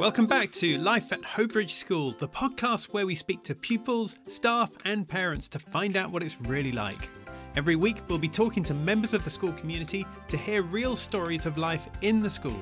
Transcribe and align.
Welcome 0.00 0.24
back 0.24 0.50
to 0.52 0.78
Life 0.78 1.12
at 1.12 1.22
Hoe 1.22 1.46
Bridge 1.46 1.74
School, 1.74 2.12
the 2.12 2.26
podcast 2.26 2.86
where 2.86 3.04
we 3.04 3.14
speak 3.14 3.42
to 3.42 3.54
pupils, 3.54 4.16
staff, 4.26 4.70
and 4.86 5.06
parents 5.06 5.46
to 5.48 5.58
find 5.58 5.94
out 5.94 6.10
what 6.10 6.22
it's 6.22 6.40
really 6.40 6.72
like. 6.72 7.06
Every 7.54 7.76
week, 7.76 7.98
we'll 8.08 8.16
be 8.16 8.26
talking 8.26 8.64
to 8.64 8.72
members 8.72 9.12
of 9.12 9.24
the 9.24 9.30
school 9.30 9.52
community 9.52 10.06
to 10.28 10.38
hear 10.38 10.62
real 10.62 10.96
stories 10.96 11.44
of 11.44 11.58
life 11.58 11.86
in 12.00 12.22
the 12.22 12.30
school. 12.30 12.58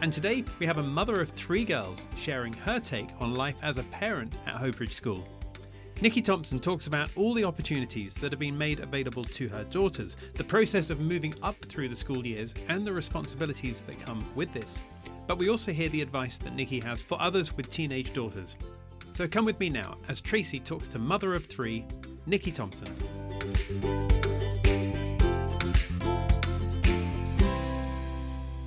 And 0.00 0.10
today, 0.10 0.44
we 0.60 0.64
have 0.64 0.78
a 0.78 0.82
mother 0.82 1.20
of 1.20 1.28
three 1.32 1.66
girls 1.66 2.06
sharing 2.16 2.54
her 2.54 2.80
take 2.80 3.10
on 3.20 3.34
life 3.34 3.56
as 3.62 3.76
a 3.76 3.82
parent 3.82 4.32
at 4.46 4.54
Hoe 4.54 4.72
Bridge 4.72 4.94
School. 4.94 5.28
Nikki 6.00 6.22
Thompson 6.22 6.58
talks 6.58 6.86
about 6.86 7.10
all 7.18 7.34
the 7.34 7.44
opportunities 7.44 8.14
that 8.14 8.32
have 8.32 8.38
been 8.38 8.56
made 8.56 8.80
available 8.80 9.24
to 9.24 9.48
her 9.48 9.64
daughters, 9.64 10.16
the 10.32 10.44
process 10.44 10.88
of 10.88 11.00
moving 11.00 11.34
up 11.42 11.56
through 11.66 11.90
the 11.90 11.96
school 11.96 12.26
years, 12.26 12.54
and 12.68 12.86
the 12.86 12.92
responsibilities 12.94 13.82
that 13.82 14.00
come 14.00 14.24
with 14.34 14.50
this. 14.54 14.78
But 15.28 15.36
we 15.36 15.50
also 15.50 15.72
hear 15.72 15.90
the 15.90 16.00
advice 16.00 16.38
that 16.38 16.54
Nikki 16.54 16.80
has 16.80 17.02
for 17.02 17.20
others 17.20 17.54
with 17.54 17.70
teenage 17.70 18.14
daughters. 18.14 18.56
So 19.12 19.28
come 19.28 19.44
with 19.44 19.60
me 19.60 19.68
now 19.68 19.98
as 20.08 20.22
Tracy 20.22 20.58
talks 20.58 20.88
to 20.88 20.98
mother 20.98 21.34
of 21.34 21.44
three, 21.44 21.84
Nikki 22.26 22.50
Thompson. 22.50 22.88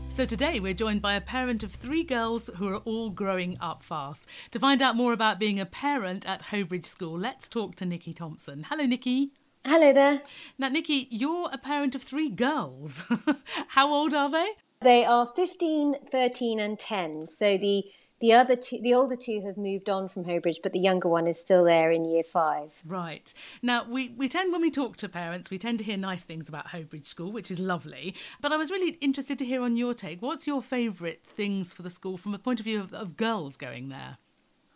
So 0.10 0.26
today 0.26 0.60
we're 0.60 0.76
joined 0.76 1.02
by 1.02 1.16
a 1.16 1.22
parent 1.22 1.64
of 1.64 1.72
three 1.72 2.04
girls 2.04 2.52
who 2.58 2.68
are 2.68 2.78
all 2.78 3.10
growing 3.10 3.58
up 3.60 3.82
fast. 3.82 4.28
To 4.52 4.60
find 4.60 4.84
out 4.84 4.96
more 4.96 5.14
about 5.14 5.40
being 5.40 5.60
a 5.60 5.66
parent 5.66 6.28
at 6.28 6.44
Hoe 6.44 6.64
Bridge 6.64 6.86
School, 6.86 7.18
let's 7.18 7.50
talk 7.50 7.76
to 7.78 7.88
Nikki 7.88 8.14
Thompson. 8.14 8.68
Hello, 8.70 8.86
Nikki. 8.86 9.32
Hello 9.66 9.92
there. 9.92 10.22
Now, 10.60 10.70
Nikki, 10.70 11.08
you're 11.10 11.50
a 11.52 11.58
parent 11.58 11.96
of 11.96 12.04
three 12.04 12.30
girls. 12.30 13.04
How 13.70 13.92
old 13.92 14.14
are 14.14 14.30
they? 14.30 14.52
They 14.82 15.06
are 15.06 15.32
15, 15.36 16.08
13, 16.12 16.60
and 16.60 16.78
10. 16.78 17.28
So 17.28 17.58
the 17.58 17.86
the 18.20 18.34
other 18.34 18.56
two, 18.56 18.80
the 18.80 18.94
older 18.94 19.16
two 19.16 19.42
have 19.48 19.58
moved 19.58 19.90
on 19.90 20.08
from 20.08 20.26
Hoe 20.26 20.40
Bridge, 20.40 20.60
but 20.62 20.74
the 20.74 20.80
younger 20.80 21.10
one 21.10 21.26
is 21.26 21.40
still 21.40 21.64
there 21.64 21.92
in 21.92 22.06
year 22.06 22.22
five. 22.24 22.84
Right. 22.86 23.34
Now, 23.64 23.84
we, 23.90 24.10
we 24.10 24.30
tend, 24.30 24.52
when 24.52 24.62
we 24.62 24.70
talk 24.70 24.96
to 24.98 25.10
parents, 25.10 25.50
we 25.50 25.58
tend 25.58 25.80
to 25.80 25.84
hear 25.84 25.98
nice 25.98 26.24
things 26.24 26.48
about 26.48 26.68
Hoe 26.68 26.84
Bridge 26.84 27.08
School, 27.08 27.32
which 27.32 27.50
is 27.50 27.58
lovely. 27.58 28.14
But 28.40 28.52
I 28.52 28.58
was 28.58 28.70
really 28.70 28.92
interested 29.02 29.40
to 29.40 29.46
hear 29.46 29.64
on 29.64 29.76
your 29.76 29.96
take. 29.96 30.22
What's 30.22 30.46
your 30.46 30.62
favourite 30.62 31.24
things 31.24 31.74
for 31.74 31.82
the 31.82 31.90
school 31.90 32.16
from 32.16 32.36
a 32.36 32.38
point 32.38 32.60
of 32.60 32.64
view 32.64 32.80
of, 32.80 32.94
of 32.94 33.18
girls 33.18 33.58
going 33.58 33.90
there? 33.90 34.20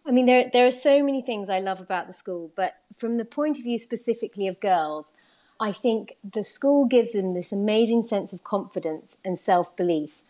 I 0.07 0.11
mean, 0.11 0.25
there, 0.25 0.49
there 0.51 0.65
are 0.65 0.71
so 0.71 1.03
many 1.03 1.21
things 1.21 1.47
I 1.47 1.59
love 1.59 1.79
about 1.79 2.07
the 2.07 2.13
school, 2.13 2.51
but 2.55 2.77
from 2.97 3.17
the 3.17 3.25
point 3.25 3.59
of 3.59 3.63
view 3.63 3.77
specifically 3.77 4.47
of 4.47 4.59
girls, 4.59 5.05
I 5.59 5.71
think 5.71 6.17
the 6.23 6.43
school 6.43 6.85
gives 6.85 7.13
them 7.13 7.33
this 7.33 7.51
amazing 7.51 8.03
sense 8.03 8.33
of 8.33 8.43
confidence 8.43 9.17
and 9.23 9.39
self 9.39 9.75
belief. 9.75 10.21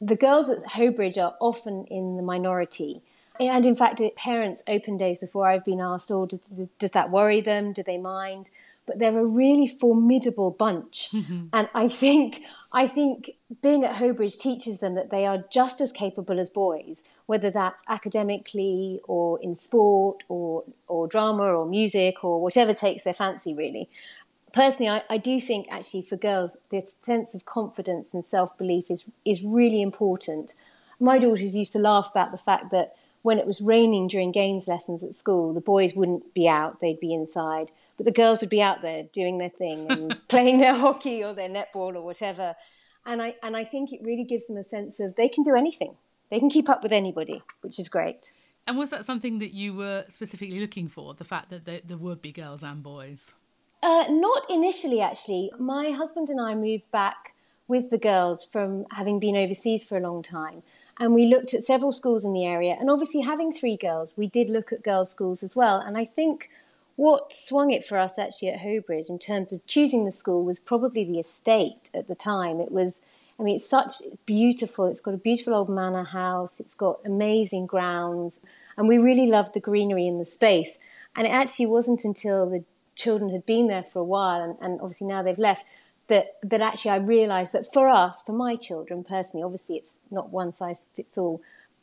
The 0.00 0.16
girls 0.16 0.48
at 0.48 0.64
Hoe 0.72 0.90
Bridge 0.92 1.18
are 1.18 1.34
often 1.40 1.84
in 1.86 2.16
the 2.16 2.22
minority. 2.22 3.02
And 3.40 3.66
in 3.66 3.76
fact, 3.76 4.00
at 4.00 4.16
parents' 4.16 4.62
open 4.66 4.96
days 4.96 5.18
before, 5.18 5.48
I've 5.48 5.64
been 5.64 5.80
asked, 5.80 6.10
oh, 6.10 6.26
does, 6.26 6.40
does 6.78 6.90
that 6.92 7.10
worry 7.10 7.40
them? 7.40 7.72
Do 7.72 7.82
they 7.82 7.98
mind? 7.98 8.50
But 8.84 8.98
they're 8.98 9.18
a 9.18 9.24
really 9.24 9.66
formidable 9.66 10.50
bunch. 10.50 11.10
Mm-hmm. 11.12 11.48
And 11.52 11.68
I 11.74 11.88
think, 11.88 12.42
I 12.72 12.88
think 12.88 13.30
being 13.60 13.84
at 13.84 13.96
Hoe 13.96 14.12
Bridge 14.12 14.38
teaches 14.38 14.78
them 14.78 14.94
that 14.94 15.10
they 15.10 15.26
are 15.26 15.44
just 15.50 15.80
as 15.80 15.92
capable 15.92 16.40
as 16.40 16.50
boys, 16.50 17.04
whether 17.26 17.50
that's 17.50 17.82
academically 17.88 19.00
or 19.04 19.38
in 19.40 19.54
sport 19.54 20.24
or, 20.28 20.64
or 20.88 21.06
drama 21.06 21.44
or 21.44 21.66
music 21.66 22.24
or 22.24 22.40
whatever 22.40 22.72
takes 22.74 23.04
their 23.04 23.12
fancy, 23.12 23.54
really 23.54 23.88
personally, 24.52 24.88
I, 24.88 25.02
I, 25.10 25.18
do 25.18 25.40
think 25.40 25.66
actually 25.70 26.02
for 26.02 26.16
girls, 26.16 26.56
this 26.70 26.96
sense 27.02 27.34
of 27.34 27.44
confidence 27.44 28.14
and 28.14 28.24
self 28.24 28.56
belief 28.58 28.90
is 28.90 29.06
is 29.24 29.42
really 29.42 29.82
important. 29.82 30.54
My 31.00 31.18
daughters 31.18 31.54
used 31.54 31.72
to 31.74 31.78
laugh 31.78 32.10
about 32.10 32.32
the 32.32 32.38
fact 32.38 32.70
that 32.70 32.94
when 33.22 33.38
it 33.38 33.46
was 33.46 33.60
raining 33.60 34.08
during 34.08 34.32
games 34.32 34.68
lessons 34.68 35.04
at 35.04 35.14
school, 35.14 35.52
the 35.52 35.60
boys 35.60 35.94
wouldn't 35.94 36.34
be 36.34 36.48
out; 36.48 36.80
they'd 36.80 37.00
be 37.00 37.14
inside, 37.14 37.70
but 37.96 38.06
the 38.06 38.12
girls 38.12 38.40
would 38.40 38.50
be 38.50 38.62
out 38.62 38.82
there 38.82 39.04
doing 39.12 39.38
their 39.38 39.48
thing 39.48 39.90
and 39.90 40.18
playing 40.28 40.58
their 40.58 40.74
hockey 40.74 41.22
or 41.22 41.34
their 41.34 41.48
netball 41.48 41.94
or 41.94 42.02
whatever. 42.02 42.54
And 43.06 43.22
I 43.22 43.36
and 43.42 43.56
I 43.56 43.64
think 43.64 43.92
it 43.92 44.00
really 44.02 44.24
gives 44.24 44.46
them 44.46 44.56
a 44.56 44.64
sense 44.64 45.00
of 45.00 45.16
they 45.16 45.28
can 45.28 45.44
do 45.44 45.54
anything. 45.54 45.96
They 46.30 46.38
can 46.38 46.50
keep 46.50 46.68
up 46.68 46.82
with 46.82 46.92
anybody, 46.92 47.42
which 47.62 47.78
is 47.78 47.88
great. 47.88 48.32
And 48.66 48.76
was 48.76 48.90
that 48.90 49.06
something 49.06 49.38
that 49.38 49.54
you 49.54 49.72
were 49.72 50.04
specifically 50.10 50.60
looking 50.60 50.88
for? 50.88 51.14
The 51.14 51.24
fact 51.24 51.48
that 51.48 51.64
there, 51.64 51.80
there 51.82 51.96
would 51.96 52.20
be 52.20 52.32
girls 52.32 52.62
and 52.62 52.82
boys. 52.82 53.32
Uh, 53.82 54.06
not 54.10 54.50
initially, 54.50 55.00
actually. 55.00 55.52
My 55.58 55.90
husband 55.90 56.30
and 56.30 56.40
I 56.40 56.54
moved 56.54 56.90
back 56.90 57.34
with 57.68 57.90
the 57.90 57.98
girls 57.98 58.44
from 58.44 58.86
having 58.92 59.20
been 59.20 59.36
overseas 59.36 59.84
for 59.84 59.96
a 59.96 60.00
long 60.00 60.22
time. 60.22 60.62
And 60.98 61.14
we 61.14 61.26
looked 61.26 61.54
at 61.54 61.62
several 61.62 61.92
schools 61.92 62.24
in 62.24 62.32
the 62.32 62.44
area. 62.44 62.76
And 62.78 62.90
obviously, 62.90 63.20
having 63.20 63.52
three 63.52 63.76
girls, 63.76 64.12
we 64.16 64.26
did 64.26 64.50
look 64.50 64.72
at 64.72 64.82
girls' 64.82 65.10
schools 65.10 65.42
as 65.42 65.54
well. 65.54 65.78
And 65.78 65.96
I 65.96 66.04
think 66.04 66.50
what 66.96 67.32
swung 67.32 67.70
it 67.70 67.84
for 67.84 67.96
us 67.96 68.18
actually 68.18 68.48
at 68.48 68.60
Hoe 68.60 68.80
Bridge 68.80 69.08
in 69.08 69.20
terms 69.20 69.52
of 69.52 69.64
choosing 69.66 70.04
the 70.04 70.10
school 70.10 70.44
was 70.44 70.58
probably 70.58 71.04
the 71.04 71.20
estate 71.20 71.90
at 71.94 72.08
the 72.08 72.16
time. 72.16 72.58
It 72.58 72.72
was, 72.72 73.00
I 73.38 73.44
mean, 73.44 73.54
it's 73.54 73.70
such 73.70 74.02
beautiful. 74.26 74.86
It's 74.86 75.00
got 75.00 75.14
a 75.14 75.18
beautiful 75.18 75.54
old 75.54 75.68
manor 75.68 76.02
house, 76.02 76.58
it's 76.58 76.74
got 76.74 76.98
amazing 77.04 77.66
grounds. 77.66 78.40
And 78.76 78.88
we 78.88 78.98
really 78.98 79.26
loved 79.26 79.54
the 79.54 79.60
greenery 79.60 80.08
in 80.08 80.18
the 80.18 80.24
space. 80.24 80.78
And 81.14 81.24
it 81.24 81.30
actually 81.30 81.66
wasn't 81.66 82.04
until 82.04 82.50
the 82.50 82.64
children 82.98 83.30
had 83.30 83.46
been 83.46 83.68
there 83.68 83.84
for 83.84 84.00
a 84.00 84.04
while 84.04 84.42
and, 84.42 84.56
and 84.60 84.80
obviously 84.80 85.06
now 85.06 85.22
they've 85.22 85.38
left 85.38 85.62
that 86.08 86.36
that 86.42 86.60
actually 86.60 86.90
I 86.90 86.96
realised 86.96 87.52
that 87.52 87.72
for 87.72 87.88
us, 87.88 88.22
for 88.22 88.32
my 88.32 88.56
children 88.56 89.04
personally, 89.04 89.44
obviously 89.44 89.76
it's 89.76 89.98
not 90.10 90.30
one 90.30 90.52
size 90.52 90.84
fits 90.96 91.16
all. 91.16 91.40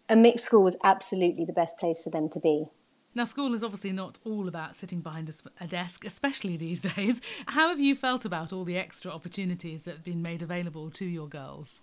A 0.09 0.15
mixed 0.15 0.45
school 0.45 0.63
was 0.63 0.77
absolutely 0.83 1.45
the 1.45 1.53
best 1.53 1.79
place 1.79 2.01
for 2.01 2.09
them 2.09 2.29
to 2.29 2.39
be. 2.39 2.65
Now, 3.15 3.23
school 3.23 3.53
is 3.53 3.63
obviously 3.63 3.93
not 3.93 4.19
all 4.25 4.47
about 4.47 4.75
sitting 4.75 4.99
behind 4.99 5.33
a 5.61 5.67
desk, 5.67 6.03
especially 6.03 6.57
these 6.57 6.81
days. 6.95 7.21
How 7.47 7.69
have 7.69 7.79
you 7.79 7.95
felt 7.95 8.25
about 8.25 8.51
all 8.51 8.65
the 8.65 8.77
extra 8.77 9.09
opportunities 9.09 9.83
that 9.83 9.91
have 9.91 10.03
been 10.03 10.21
made 10.21 10.41
available 10.41 10.91
to 10.91 11.05
your 11.05 11.27
girls? 11.27 11.81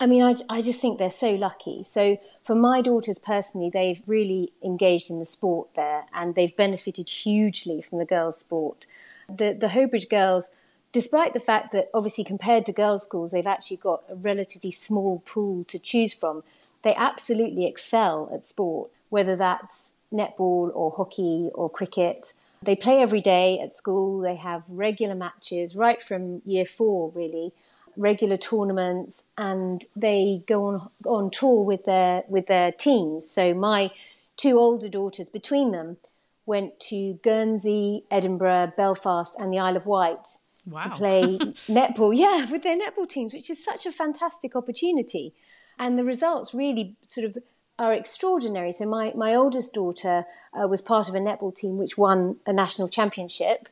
I 0.00 0.06
mean, 0.06 0.22
I, 0.22 0.34
I 0.48 0.62
just 0.62 0.80
think 0.80 0.98
they're 0.98 1.10
so 1.10 1.34
lucky. 1.34 1.82
So, 1.84 2.18
for 2.42 2.54
my 2.54 2.80
daughters 2.80 3.18
personally, 3.18 3.68
they've 3.68 4.02
really 4.06 4.50
engaged 4.64 5.10
in 5.10 5.18
the 5.18 5.26
sport 5.26 5.68
there 5.76 6.06
and 6.14 6.34
they've 6.34 6.56
benefited 6.56 7.10
hugely 7.10 7.82
from 7.82 7.98
the 7.98 8.06
girls' 8.06 8.38
sport. 8.38 8.86
The, 9.28 9.52
the 9.52 9.68
Hoe 9.68 9.86
Bridge 9.86 10.08
girls, 10.08 10.48
despite 10.90 11.34
the 11.34 11.40
fact 11.40 11.72
that 11.72 11.90
obviously 11.92 12.24
compared 12.24 12.64
to 12.66 12.72
girls' 12.72 13.02
schools, 13.02 13.30
they've 13.30 13.46
actually 13.46 13.76
got 13.76 14.02
a 14.08 14.16
relatively 14.16 14.70
small 14.70 15.18
pool 15.26 15.64
to 15.64 15.78
choose 15.78 16.14
from, 16.14 16.42
they 16.82 16.94
absolutely 16.94 17.66
excel 17.66 18.30
at 18.32 18.46
sport, 18.46 18.90
whether 19.10 19.36
that's 19.36 19.94
netball 20.10 20.70
or 20.74 20.90
hockey 20.96 21.50
or 21.52 21.68
cricket. 21.68 22.32
They 22.62 22.74
play 22.74 23.02
every 23.02 23.20
day 23.20 23.60
at 23.60 23.70
school, 23.70 24.20
they 24.20 24.36
have 24.36 24.62
regular 24.66 25.14
matches 25.14 25.76
right 25.76 26.02
from 26.02 26.40
year 26.46 26.64
four, 26.64 27.10
really 27.14 27.52
regular 28.00 28.38
tournaments 28.38 29.24
and 29.36 29.84
they 29.94 30.42
go 30.48 30.64
on 30.66 30.90
on 31.04 31.30
tour 31.30 31.62
with 31.62 31.84
their 31.84 32.24
with 32.28 32.46
their 32.46 32.72
teams. 32.72 33.30
So 33.30 33.54
my 33.54 33.92
two 34.36 34.58
older 34.58 34.88
daughters 34.88 35.28
between 35.28 35.70
them 35.70 35.98
went 36.46 36.80
to 36.80 37.14
Guernsey, 37.22 38.04
Edinburgh, 38.10 38.72
Belfast 38.76 39.36
and 39.38 39.52
the 39.52 39.58
Isle 39.58 39.76
of 39.76 39.86
Wight 39.86 40.26
wow. 40.66 40.80
to 40.80 40.90
play 40.90 41.38
netball. 41.68 42.16
Yeah, 42.16 42.50
with 42.50 42.62
their 42.62 42.78
netball 42.78 43.08
teams, 43.08 43.34
which 43.34 43.50
is 43.50 43.62
such 43.62 43.86
a 43.86 43.92
fantastic 43.92 44.56
opportunity. 44.56 45.34
And 45.78 45.98
the 45.98 46.04
results 46.04 46.54
really 46.54 46.96
sort 47.02 47.26
of 47.26 47.38
are 47.78 47.94
extraordinary. 47.94 48.72
So 48.72 48.86
my, 48.86 49.12
my 49.14 49.34
oldest 49.34 49.74
daughter 49.74 50.24
uh, 50.52 50.66
was 50.66 50.82
part 50.82 51.08
of 51.08 51.14
a 51.14 51.18
netball 51.18 51.54
team 51.54 51.78
which 51.78 51.96
won 51.96 52.36
a 52.46 52.52
national 52.52 52.88
championship 52.88 53.68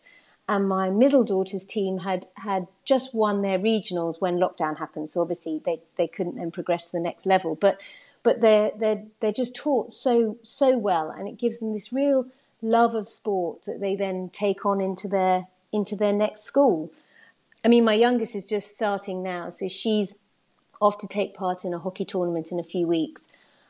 and 0.48 0.66
my 0.69 0.88
middle 0.88 1.25
daughter's 1.25 1.66
team 1.66 1.98
had 1.98 2.26
had 2.34 2.66
just 2.84 3.14
won 3.14 3.42
their 3.42 3.59
regionals 3.59 4.20
when 4.20 4.38
lockdown 4.38 4.78
happened. 4.78 5.10
So 5.10 5.20
obviously 5.20 5.60
they, 5.64 5.81
they 5.97 6.09
couldn't 6.09 6.36
then 6.36 6.50
progress 6.50 6.86
to 6.86 6.92
the 6.92 7.00
next 7.00 7.26
level. 7.26 7.54
But 7.54 7.78
but 8.22 8.40
they're 8.40 8.73
they're 8.76 9.05
they're 9.20 9.32
just 9.32 9.55
taught 9.55 9.93
so 9.93 10.38
so 10.43 10.78
well, 10.78 11.11
and 11.11 11.28
it 11.28 11.38
gives 11.38 11.58
them 11.58 11.73
this 11.73 11.93
real 11.93 12.26
love 12.62 12.94
of 12.94 13.08
sport 13.08 13.64
that 13.67 13.81
they 13.81 13.94
then 13.94 14.31
take 14.32 14.64
on 14.64 14.81
into 14.81 15.06
their 15.06 15.46
into 15.73 15.94
their 15.94 16.12
next 16.12 16.44
school. 16.44 16.90
I 17.64 17.69
mean, 17.69 17.84
my 17.84 17.94
youngest 17.94 18.34
is 18.34 18.46
just 18.46 18.75
starting 18.75 19.23
now, 19.23 19.50
so 19.50 19.69
she's 19.69 20.17
off 20.81 20.99
to 20.99 21.08
take 21.08 21.34
part 21.34 21.64
in 21.64 21.75
a 21.75 21.78
hockey 21.78 22.05
tournament 22.05 22.52
in 22.52 22.58
a 22.58 22.64
few 22.64 22.87
weeks 22.87 23.23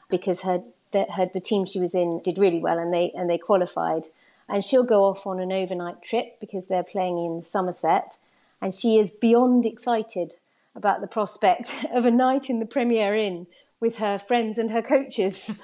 because 0.08 0.42
her 0.42 0.62
the, 0.92 1.04
her 1.04 1.28
the 1.32 1.40
team 1.40 1.64
she 1.64 1.80
was 1.80 1.94
in 1.94 2.20
did 2.20 2.38
really 2.38 2.60
well 2.60 2.78
and 2.78 2.92
they 2.92 3.10
and 3.12 3.28
they 3.28 3.38
qualified 3.38 4.08
and 4.48 4.64
she'll 4.64 4.84
go 4.84 5.04
off 5.04 5.26
on 5.26 5.40
an 5.40 5.52
overnight 5.52 6.02
trip 6.02 6.40
because 6.40 6.66
they're 6.66 6.82
playing 6.82 7.18
in 7.18 7.42
Somerset, 7.42 8.18
and 8.60 8.74
she 8.74 8.98
is 8.98 9.10
beyond 9.10 9.66
excited 9.66 10.36
about 10.74 11.00
the 11.00 11.06
prospect 11.06 11.86
of 11.92 12.04
a 12.04 12.10
night 12.10 12.48
in 12.48 12.60
the 12.60 12.66
Premier 12.66 13.14
Inn 13.14 13.46
with 13.80 13.98
her 13.98 14.18
friends 14.18 14.58
and 14.58 14.70
her 14.70 14.82
coaches. 14.82 15.52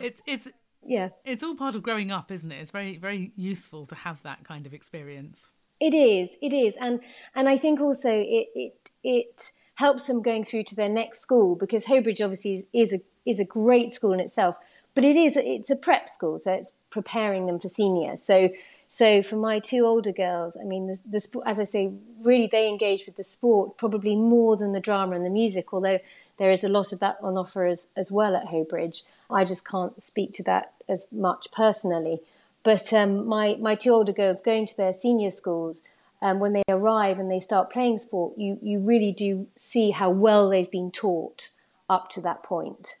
it's 0.00 0.20
it's 0.26 0.48
yeah, 0.84 1.10
it's 1.24 1.42
all 1.42 1.56
part 1.56 1.74
of 1.74 1.82
growing 1.82 2.10
up, 2.10 2.30
isn't 2.30 2.52
it? 2.52 2.60
It's 2.60 2.70
very 2.70 2.96
very 2.96 3.32
useful 3.36 3.86
to 3.86 3.94
have 3.94 4.22
that 4.22 4.44
kind 4.44 4.66
of 4.66 4.74
experience. 4.74 5.50
It 5.80 5.94
is, 5.94 6.36
it 6.40 6.52
is, 6.52 6.76
and 6.76 7.00
and 7.34 7.48
I 7.48 7.58
think 7.58 7.80
also 7.80 8.10
it 8.10 8.48
it 8.54 8.90
it 9.02 9.52
helps 9.74 10.04
them 10.04 10.22
going 10.22 10.42
through 10.42 10.64
to 10.64 10.74
their 10.74 10.88
next 10.88 11.20
school 11.20 11.54
because 11.54 11.86
Hoe 11.86 12.00
Bridge 12.00 12.20
obviously 12.20 12.54
is, 12.54 12.64
is 12.72 12.92
a 12.94 13.00
is 13.26 13.40
a 13.40 13.44
great 13.44 13.92
school 13.92 14.12
in 14.12 14.20
itself, 14.20 14.56
but 14.96 15.04
it 15.04 15.14
is 15.14 15.36
it's 15.36 15.70
a 15.70 15.76
prep 15.76 16.08
school, 16.08 16.40
so 16.40 16.50
it's 16.50 16.72
preparing 16.90 17.46
them 17.46 17.60
for 17.60 17.68
senior. 17.68 18.16
So 18.16 18.50
so 18.88 19.22
for 19.22 19.36
my 19.36 19.58
two 19.58 19.84
older 19.84 20.12
girls, 20.12 20.56
I 20.60 20.64
mean, 20.64 20.86
the, 20.86 20.98
the 21.06 21.42
as 21.44 21.60
I 21.60 21.64
say, 21.64 21.92
really 22.22 22.48
they 22.50 22.68
engage 22.68 23.04
with 23.04 23.16
the 23.16 23.22
sport 23.22 23.76
probably 23.76 24.16
more 24.16 24.56
than 24.56 24.72
the 24.72 24.80
drama 24.80 25.14
and 25.14 25.24
the 25.24 25.30
music, 25.30 25.72
although 25.72 25.98
there 26.38 26.50
is 26.50 26.64
a 26.64 26.68
lot 26.68 26.92
of 26.92 27.00
that 27.00 27.18
on 27.22 27.36
offer 27.36 27.66
as, 27.66 27.88
as 27.94 28.10
well 28.10 28.34
at 28.34 28.46
Hoe 28.46 28.64
Bridge. 28.64 29.04
I 29.30 29.44
just 29.44 29.66
can't 29.66 30.02
speak 30.02 30.32
to 30.34 30.42
that 30.44 30.72
as 30.88 31.08
much 31.12 31.48
personally. 31.52 32.20
But 32.62 32.92
um, 32.92 33.26
my, 33.26 33.56
my 33.60 33.74
two 33.74 33.90
older 33.90 34.12
girls 34.12 34.40
going 34.40 34.66
to 34.66 34.76
their 34.76 34.92
senior 34.92 35.30
schools, 35.30 35.82
um, 36.20 36.40
when 36.40 36.52
they 36.52 36.64
arrive 36.68 37.18
and 37.18 37.30
they 37.30 37.40
start 37.40 37.70
playing 37.70 37.98
sport, 37.98 38.36
you, 38.36 38.58
you 38.62 38.80
really 38.80 39.12
do 39.12 39.46
see 39.56 39.90
how 39.90 40.10
well 40.10 40.50
they've 40.50 40.70
been 40.70 40.90
taught 40.90 41.50
up 41.88 42.10
to 42.10 42.20
that 42.22 42.42
point. 42.42 42.96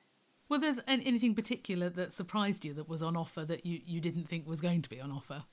Well, 0.48 0.60
there's 0.60 0.80
anything 0.86 1.34
particular 1.34 1.88
that 1.90 2.12
surprised 2.12 2.64
you 2.64 2.72
that 2.74 2.88
was 2.88 3.02
on 3.02 3.16
offer 3.16 3.44
that 3.44 3.66
you, 3.66 3.80
you 3.84 4.00
didn't 4.00 4.28
think 4.28 4.46
was 4.46 4.60
going 4.60 4.82
to 4.82 4.88
be 4.88 5.00
on 5.00 5.10
offer? 5.10 5.44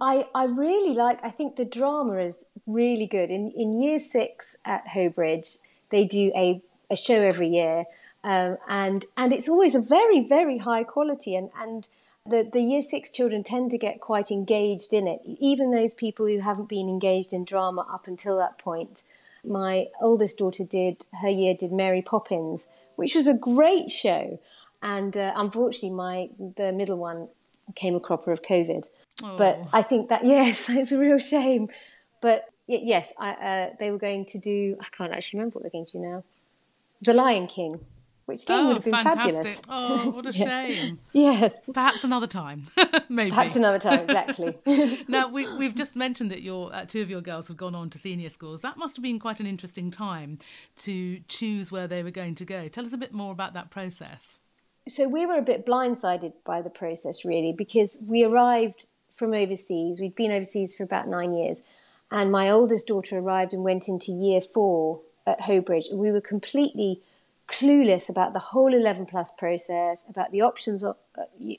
I, 0.00 0.26
I 0.34 0.44
really 0.44 0.94
like, 0.94 1.18
I 1.24 1.30
think 1.30 1.56
the 1.56 1.64
drama 1.64 2.18
is 2.18 2.44
really 2.66 3.06
good. 3.06 3.30
In, 3.30 3.50
in 3.52 3.80
year 3.80 3.98
six 3.98 4.56
at 4.64 4.88
Hoe 4.88 5.08
Bridge, 5.08 5.56
they 5.90 6.04
do 6.04 6.32
a, 6.36 6.62
a 6.90 6.96
show 6.96 7.20
every 7.20 7.48
year. 7.48 7.84
Um, 8.24 8.58
and, 8.68 9.04
and 9.16 9.32
it's 9.32 9.48
always 9.48 9.74
a 9.74 9.80
very, 9.80 10.20
very 10.20 10.58
high 10.58 10.84
quality. 10.84 11.34
And, 11.34 11.50
and 11.56 11.88
the, 12.26 12.48
the 12.50 12.60
year 12.60 12.82
six 12.82 13.10
children 13.10 13.42
tend 13.42 13.70
to 13.70 13.78
get 13.78 14.00
quite 14.00 14.30
engaged 14.30 14.92
in 14.92 15.06
it, 15.06 15.20
even 15.24 15.70
those 15.70 15.94
people 15.94 16.26
who 16.26 16.40
haven't 16.40 16.68
been 16.68 16.88
engaged 16.88 17.32
in 17.32 17.44
drama 17.44 17.86
up 17.90 18.06
until 18.06 18.36
that 18.38 18.58
point. 18.58 19.02
My 19.44 19.88
oldest 20.00 20.38
daughter 20.38 20.64
did, 20.64 21.04
her 21.20 21.28
year 21.28 21.54
did 21.54 21.72
Mary 21.72 22.02
Poppins, 22.02 22.68
which 22.96 23.14
was 23.14 23.28
a 23.28 23.34
great 23.34 23.90
show. 23.90 24.38
And 24.82 25.16
uh, 25.16 25.32
unfortunately, 25.36 25.90
my 25.90 26.28
the 26.56 26.72
middle 26.72 26.98
one 26.98 27.28
came 27.74 27.94
a 27.94 28.00
cropper 28.00 28.32
of 28.32 28.42
COVID. 28.42 28.86
Oh. 29.22 29.36
But 29.36 29.60
I 29.72 29.82
think 29.82 30.08
that 30.08 30.24
yes, 30.24 30.68
it's 30.68 30.92
a 30.92 30.98
real 30.98 31.18
shame. 31.18 31.68
But 32.20 32.46
yes, 32.66 33.12
I, 33.18 33.30
uh, 33.32 33.70
they 33.78 33.90
were 33.90 33.98
going 33.98 34.26
to 34.26 34.38
do. 34.38 34.76
I 34.80 34.86
can't 34.96 35.12
actually 35.12 35.38
remember 35.38 35.54
what 35.54 35.62
they're 35.62 35.70
going 35.70 35.86
to 35.86 35.92
do 35.92 35.98
now. 35.98 36.24
The 37.02 37.14
Lion 37.14 37.46
King, 37.46 37.80
which 38.32 38.44
again 38.44 38.58
oh, 38.58 38.66
would 38.68 38.76
have 38.76 38.84
been 38.84 38.92
fantastic. 38.94 39.34
fabulous. 39.34 39.62
Oh, 39.68 40.10
what 40.14 40.26
a 40.26 40.32
shame. 40.32 40.98
yeah. 41.12 41.50
Perhaps 41.72 42.02
another 42.02 42.26
time. 42.26 42.66
Maybe. 43.08 43.30
Perhaps 43.30 43.56
another 43.56 43.78
time, 43.78 44.00
exactly. 44.00 44.58
now, 45.08 45.28
we, 45.28 45.44
have 45.44 45.74
just 45.74 45.94
mentioned 45.94 46.30
that 46.30 46.42
your 46.42 46.74
uh, 46.74 46.86
two 46.86 47.02
of 47.02 47.10
your 47.10 47.20
girls 47.20 47.48
have 47.48 47.58
gone 47.58 47.74
on 47.74 47.90
to 47.90 47.98
senior 47.98 48.30
schools. 48.30 48.62
That 48.62 48.78
must 48.78 48.96
have 48.96 49.02
been 49.02 49.18
quite 49.18 49.38
an 49.38 49.46
interesting 49.46 49.90
time 49.90 50.38
to 50.76 51.20
choose 51.28 51.70
where 51.70 51.86
they 51.86 52.02
were 52.02 52.10
going 52.10 52.34
to 52.36 52.44
go. 52.44 52.68
Tell 52.68 52.86
us 52.86 52.94
a 52.94 52.98
bit 52.98 53.12
more 53.12 53.32
about 53.32 53.52
that 53.52 53.70
process. 53.70 54.38
So, 54.88 55.08
we 55.08 55.26
were 55.26 55.38
a 55.38 55.42
bit 55.42 55.66
blindsided 55.66 56.32
by 56.44 56.62
the 56.62 56.70
process, 56.70 57.24
really, 57.24 57.52
because 57.52 57.98
we 58.00 58.24
arrived 58.24 58.86
from 59.10 59.34
overseas. 59.34 60.00
We'd 60.00 60.16
been 60.16 60.32
overseas 60.32 60.74
for 60.74 60.84
about 60.84 61.06
nine 61.06 61.34
years. 61.34 61.62
And 62.10 62.32
my 62.32 62.50
oldest 62.50 62.86
daughter 62.86 63.18
arrived 63.18 63.52
and 63.52 63.62
went 63.62 63.88
into 63.88 64.10
year 64.10 64.40
four 64.40 65.00
at 65.26 65.42
Hoe 65.42 65.60
Bridge. 65.60 65.88
And 65.88 65.98
we 65.98 66.10
were 66.10 66.20
completely 66.20 67.02
clueless 67.48 68.08
about 68.08 68.32
the 68.32 68.38
whole 68.38 68.72
11 68.72 69.06
plus 69.06 69.30
process, 69.36 70.04
about 70.08 70.32
the 70.32 70.40
options 70.40 70.84
uh, 70.84 70.94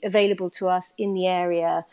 available 0.02 0.50
to 0.50 0.68
us 0.68 0.92
in 0.98 1.14
the 1.14 1.26
area. 1.26 1.84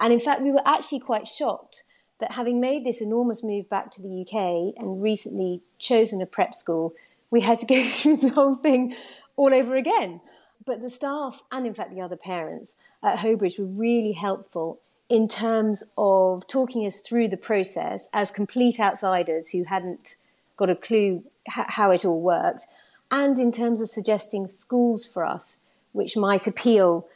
And 0.00 0.12
in 0.12 0.20
fact, 0.20 0.42
we 0.42 0.52
were 0.52 0.62
actually 0.66 1.00
quite 1.00 1.26
shocked 1.26 1.84
that 2.20 2.32
having 2.32 2.60
made 2.60 2.84
this 2.84 3.00
enormous 3.00 3.42
move 3.42 3.68
back 3.68 3.90
to 3.92 4.02
the 4.02 4.22
UK 4.22 4.74
and 4.78 5.02
recently 5.02 5.62
chosen 5.78 6.22
a 6.22 6.26
prep 6.26 6.54
school, 6.54 6.94
we 7.30 7.40
had 7.40 7.58
to 7.58 7.66
go 7.66 7.82
through 7.84 8.16
the 8.16 8.30
whole 8.30 8.54
thing 8.54 8.94
all 9.36 9.54
over 9.54 9.76
again. 9.76 10.20
But 10.64 10.82
the 10.82 10.90
staff 10.90 11.42
and, 11.52 11.66
in 11.66 11.74
fact, 11.74 11.94
the 11.94 12.00
other 12.00 12.16
parents 12.16 12.74
at 13.02 13.18
Hoe 13.18 13.36
Bridge 13.36 13.58
were 13.58 13.66
really 13.66 14.12
helpful 14.12 14.80
in 15.08 15.28
terms 15.28 15.84
of 15.96 16.46
talking 16.48 16.84
us 16.84 17.00
through 17.00 17.28
the 17.28 17.36
process 17.36 18.08
as 18.12 18.30
complete 18.30 18.80
outsiders 18.80 19.48
who 19.48 19.62
hadn't 19.62 20.16
got 20.56 20.70
a 20.70 20.74
clue 20.74 21.22
how 21.46 21.92
it 21.92 22.04
all 22.04 22.20
worked 22.20 22.66
and 23.10 23.38
in 23.38 23.52
terms 23.52 23.80
of 23.80 23.88
suggesting 23.88 24.48
schools 24.48 25.06
for 25.06 25.24
us 25.24 25.58
which 25.96 26.16
might 26.16 26.46
appeal 26.46 27.08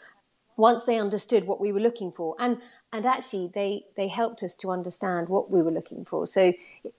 once 0.57 0.85
they 0.85 0.99
understood 0.99 1.47
what 1.47 1.61
we 1.61 1.73
were 1.73 1.81
looking 1.81 2.11
for. 2.11 2.35
And 2.39 2.59
and 2.93 3.07
actually 3.07 3.51
they 3.55 3.85
they 3.97 4.09
helped 4.09 4.43
us 4.43 4.57
to 4.57 4.71
understand 4.71 5.29
what 5.29 5.51
we 5.51 5.63
were 5.63 5.71
looking 5.71 6.05
for. 6.05 6.27
So 6.27 6.53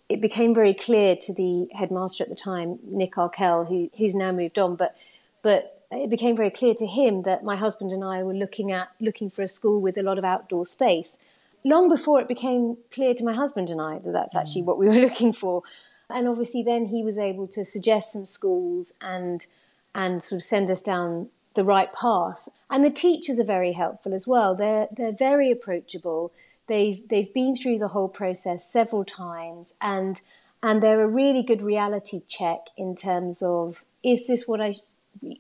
it, 0.07 0.21
became 0.21 0.53
very 0.53 0.73
clear 0.73 1.15
to 1.17 1.33
the 1.33 1.67
headmaster 1.73 2.23
at 2.23 2.29
the 2.29 2.35
time 2.35 2.79
Nick 2.83 3.17
Arkell 3.17 3.65
who 3.65 3.89
who's 3.97 4.15
now 4.15 4.31
moved 4.31 4.57
on. 4.57 4.75
But 4.75 4.95
but 5.41 5.83
it 5.91 6.09
became 6.09 6.37
very 6.37 6.51
clear 6.51 6.73
to 6.75 6.87
him 6.87 7.23
that 7.23 7.43
my 7.43 7.57
husband 7.57 7.91
and 7.91 8.03
I 8.03 8.23
were 8.23 8.33
looking 8.33 8.71
at 8.71 8.89
looking 8.99 9.29
for 9.29 9.41
a 9.41 9.47
school 9.47 9.81
with 9.81 9.97
a 9.97 10.03
lot 10.03 10.17
of 10.17 10.23
outdoor 10.23 10.65
space. 10.65 11.17
Long 11.63 11.89
before 11.89 12.19
it 12.19 12.27
became 12.27 12.77
clear 12.91 13.13
to 13.13 13.23
my 13.23 13.33
husband 13.33 13.69
and 13.69 13.81
I 13.81 13.99
that 13.99 14.13
that's 14.13 14.35
actually 14.35 14.63
mm. 14.63 14.65
what 14.65 14.77
we 14.77 14.87
were 14.87 14.93
looking 15.07 15.33
for 15.33 15.63
and 16.13 16.27
obviously 16.27 16.63
then 16.63 16.87
he 16.87 17.03
was 17.03 17.17
able 17.17 17.47
to 17.47 17.65
suggest 17.65 18.13
some 18.13 18.25
schools 18.25 18.93
and 19.01 19.45
and 19.93 20.23
sort 20.23 20.41
of 20.41 20.43
send 20.43 20.69
us 20.69 20.81
down 20.81 21.29
the 21.53 21.65
right 21.65 21.91
path. 21.93 22.47
And 22.69 22.85
the 22.85 22.89
teachers 22.89 23.39
are 23.39 23.45
very 23.45 23.73
helpful 23.73 24.13
as 24.13 24.27
well. 24.27 24.55
They're 24.55 24.87
they're 24.91 25.11
very 25.11 25.51
approachable. 25.51 26.31
They've 26.67 27.05
they've 27.07 27.33
been 27.33 27.55
through 27.55 27.79
the 27.79 27.89
whole 27.89 28.09
process 28.09 28.71
several 28.71 29.03
times 29.03 29.73
and 29.81 30.21
and 30.63 30.81
they're 30.81 31.03
a 31.03 31.07
really 31.07 31.41
good 31.41 31.61
reality 31.61 32.21
check 32.27 32.67
in 32.77 32.95
terms 32.95 33.41
of 33.41 33.83
is 34.03 34.27
this 34.27 34.47
what 34.47 34.61
I 34.61 34.75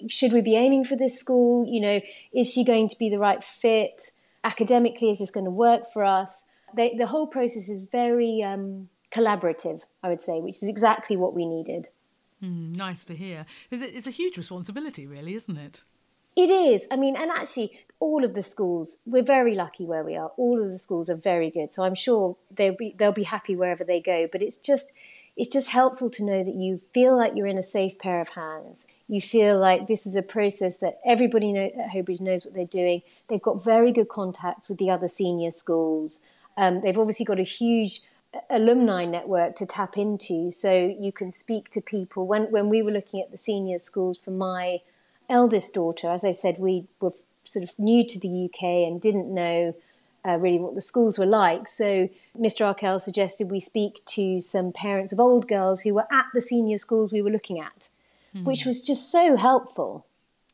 should 0.09 0.33
we 0.33 0.41
be 0.41 0.55
aiming 0.55 0.83
for 0.83 0.95
this 0.95 1.17
school? 1.17 1.65
You 1.65 1.81
know, 1.81 2.01
is 2.33 2.51
she 2.51 2.63
going 2.63 2.89
to 2.89 2.97
be 2.97 3.09
the 3.09 3.19
right 3.19 3.41
fit? 3.41 4.11
Academically, 4.43 5.11
is 5.11 5.19
this 5.19 5.31
going 5.31 5.45
to 5.45 5.51
work 5.51 5.87
for 5.87 6.03
us? 6.03 6.43
They, 6.73 6.95
the 6.95 7.07
whole 7.07 7.27
process 7.27 7.69
is 7.69 7.81
very 7.81 8.43
um, 8.43 8.89
collaborative, 9.11 9.85
I 10.03 10.09
would 10.09 10.21
say, 10.21 10.39
which 10.39 10.57
is 10.57 10.67
exactly 10.67 11.17
what 11.17 11.33
we 11.33 11.45
needed. 11.45 11.89
Mm, 12.43 12.75
nice 12.75 13.05
to 13.05 13.15
hear. 13.15 13.45
It's 13.69 14.07
a 14.07 14.11
huge 14.11 14.37
responsibility, 14.37 15.05
really, 15.05 15.35
isn't 15.35 15.57
it? 15.57 15.83
It 16.35 16.49
is. 16.49 16.87
I 16.89 16.95
mean, 16.95 17.15
and 17.15 17.29
actually, 17.29 17.77
all 17.99 18.23
of 18.23 18.33
the 18.33 18.41
schools, 18.43 18.97
we're 19.05 19.21
very 19.21 19.53
lucky 19.53 19.85
where 19.85 20.03
we 20.03 20.15
are. 20.15 20.31
All 20.37 20.63
of 20.63 20.69
the 20.71 20.77
schools 20.77 21.09
are 21.09 21.15
very 21.15 21.51
good. 21.51 21.73
So 21.73 21.83
I'm 21.83 21.93
sure 21.93 22.37
they'll 22.49 22.75
be, 22.75 22.95
they'll 22.97 23.11
be 23.11 23.23
happy 23.23 23.55
wherever 23.55 23.83
they 23.83 23.99
go. 23.99 24.27
But 24.31 24.41
it's 24.41 24.57
just, 24.57 24.93
it's 25.35 25.49
just 25.49 25.67
helpful 25.67 26.09
to 26.11 26.23
know 26.23 26.43
that 26.43 26.55
you 26.55 26.81
feel 26.93 27.17
like 27.17 27.33
you're 27.35 27.47
in 27.47 27.57
a 27.57 27.63
safe 27.63 27.99
pair 27.99 28.21
of 28.21 28.29
hands. 28.29 28.87
You 29.09 29.19
feel 29.19 29.59
like 29.59 29.87
this 29.87 30.05
is 30.07 30.15
a 30.15 30.21
process 30.21 30.77
that 30.77 31.01
everybody 31.05 31.51
know, 31.51 31.69
at 31.77 31.89
Hoe 31.89 32.01
Bridge 32.01 32.21
knows 32.21 32.45
what 32.45 32.53
they're 32.53 32.65
doing. 32.65 33.01
They've 33.27 33.41
got 33.41 33.63
very 33.63 33.91
good 33.91 34.07
contacts 34.07 34.69
with 34.69 34.77
the 34.77 34.89
other 34.89 35.09
senior 35.09 35.51
schools. 35.51 36.21
Um, 36.55 36.79
they've 36.81 36.97
obviously 36.97 37.25
got 37.25 37.39
a 37.39 37.43
huge 37.43 38.01
alumni 38.49 39.05
network 39.05 39.55
to 39.55 39.65
tap 39.65 39.97
into 39.97 40.51
so 40.51 40.95
you 40.99 41.11
can 41.11 41.31
speak 41.31 41.69
to 41.69 41.81
people 41.81 42.25
when 42.25 42.43
when 42.43 42.69
we 42.69 42.81
were 42.81 42.91
looking 42.91 43.19
at 43.21 43.29
the 43.31 43.37
senior 43.37 43.77
schools 43.77 44.17
for 44.17 44.31
my 44.31 44.79
eldest 45.29 45.73
daughter 45.73 46.09
as 46.09 46.23
i 46.23 46.31
said 46.31 46.57
we 46.57 46.85
were 47.01 47.11
sort 47.43 47.63
of 47.63 47.77
new 47.77 48.05
to 48.05 48.19
the 48.19 48.45
uk 48.45 48.63
and 48.63 49.01
didn't 49.01 49.33
know 49.33 49.75
uh, 50.25 50.37
really 50.37 50.59
what 50.59 50.75
the 50.75 50.81
schools 50.81 51.19
were 51.19 51.25
like 51.25 51.67
so 51.67 52.07
mr 52.39 52.65
arkell 52.65 52.99
suggested 52.99 53.51
we 53.51 53.59
speak 53.59 54.03
to 54.05 54.39
some 54.39 54.71
parents 54.71 55.11
of 55.11 55.19
old 55.19 55.47
girls 55.47 55.81
who 55.81 55.93
were 55.93 56.07
at 56.11 56.25
the 56.33 56.41
senior 56.41 56.77
schools 56.77 57.11
we 57.11 57.21
were 57.21 57.31
looking 57.31 57.59
at 57.59 57.89
mm. 58.33 58.45
which 58.45 58.65
was 58.65 58.81
just 58.81 59.11
so 59.11 59.35
helpful 59.35 60.05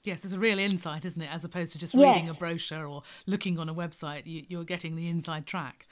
Yes, 0.03 0.24
it's 0.24 0.34
a 0.34 0.39
real 0.39 0.57
insight, 0.57 1.03
isn't 1.03 1.22
it? 1.22 1.29
As 1.29 1.43
opposed 1.43 1.74
to 1.74 1.79
just 1.79 1.93
reading 1.93 2.27
yes. 2.27 2.29
a 2.29 2.39
brochure 2.39 2.88
or 2.88 3.03
looking 3.25 3.60
on 3.60 3.67
a 3.67 3.75
website, 3.75 4.22
you, 4.25 4.46
you're 4.48 4.63
getting 4.63 4.96
the 4.96 5.10
inside 5.10 5.46
track. 5.46 5.86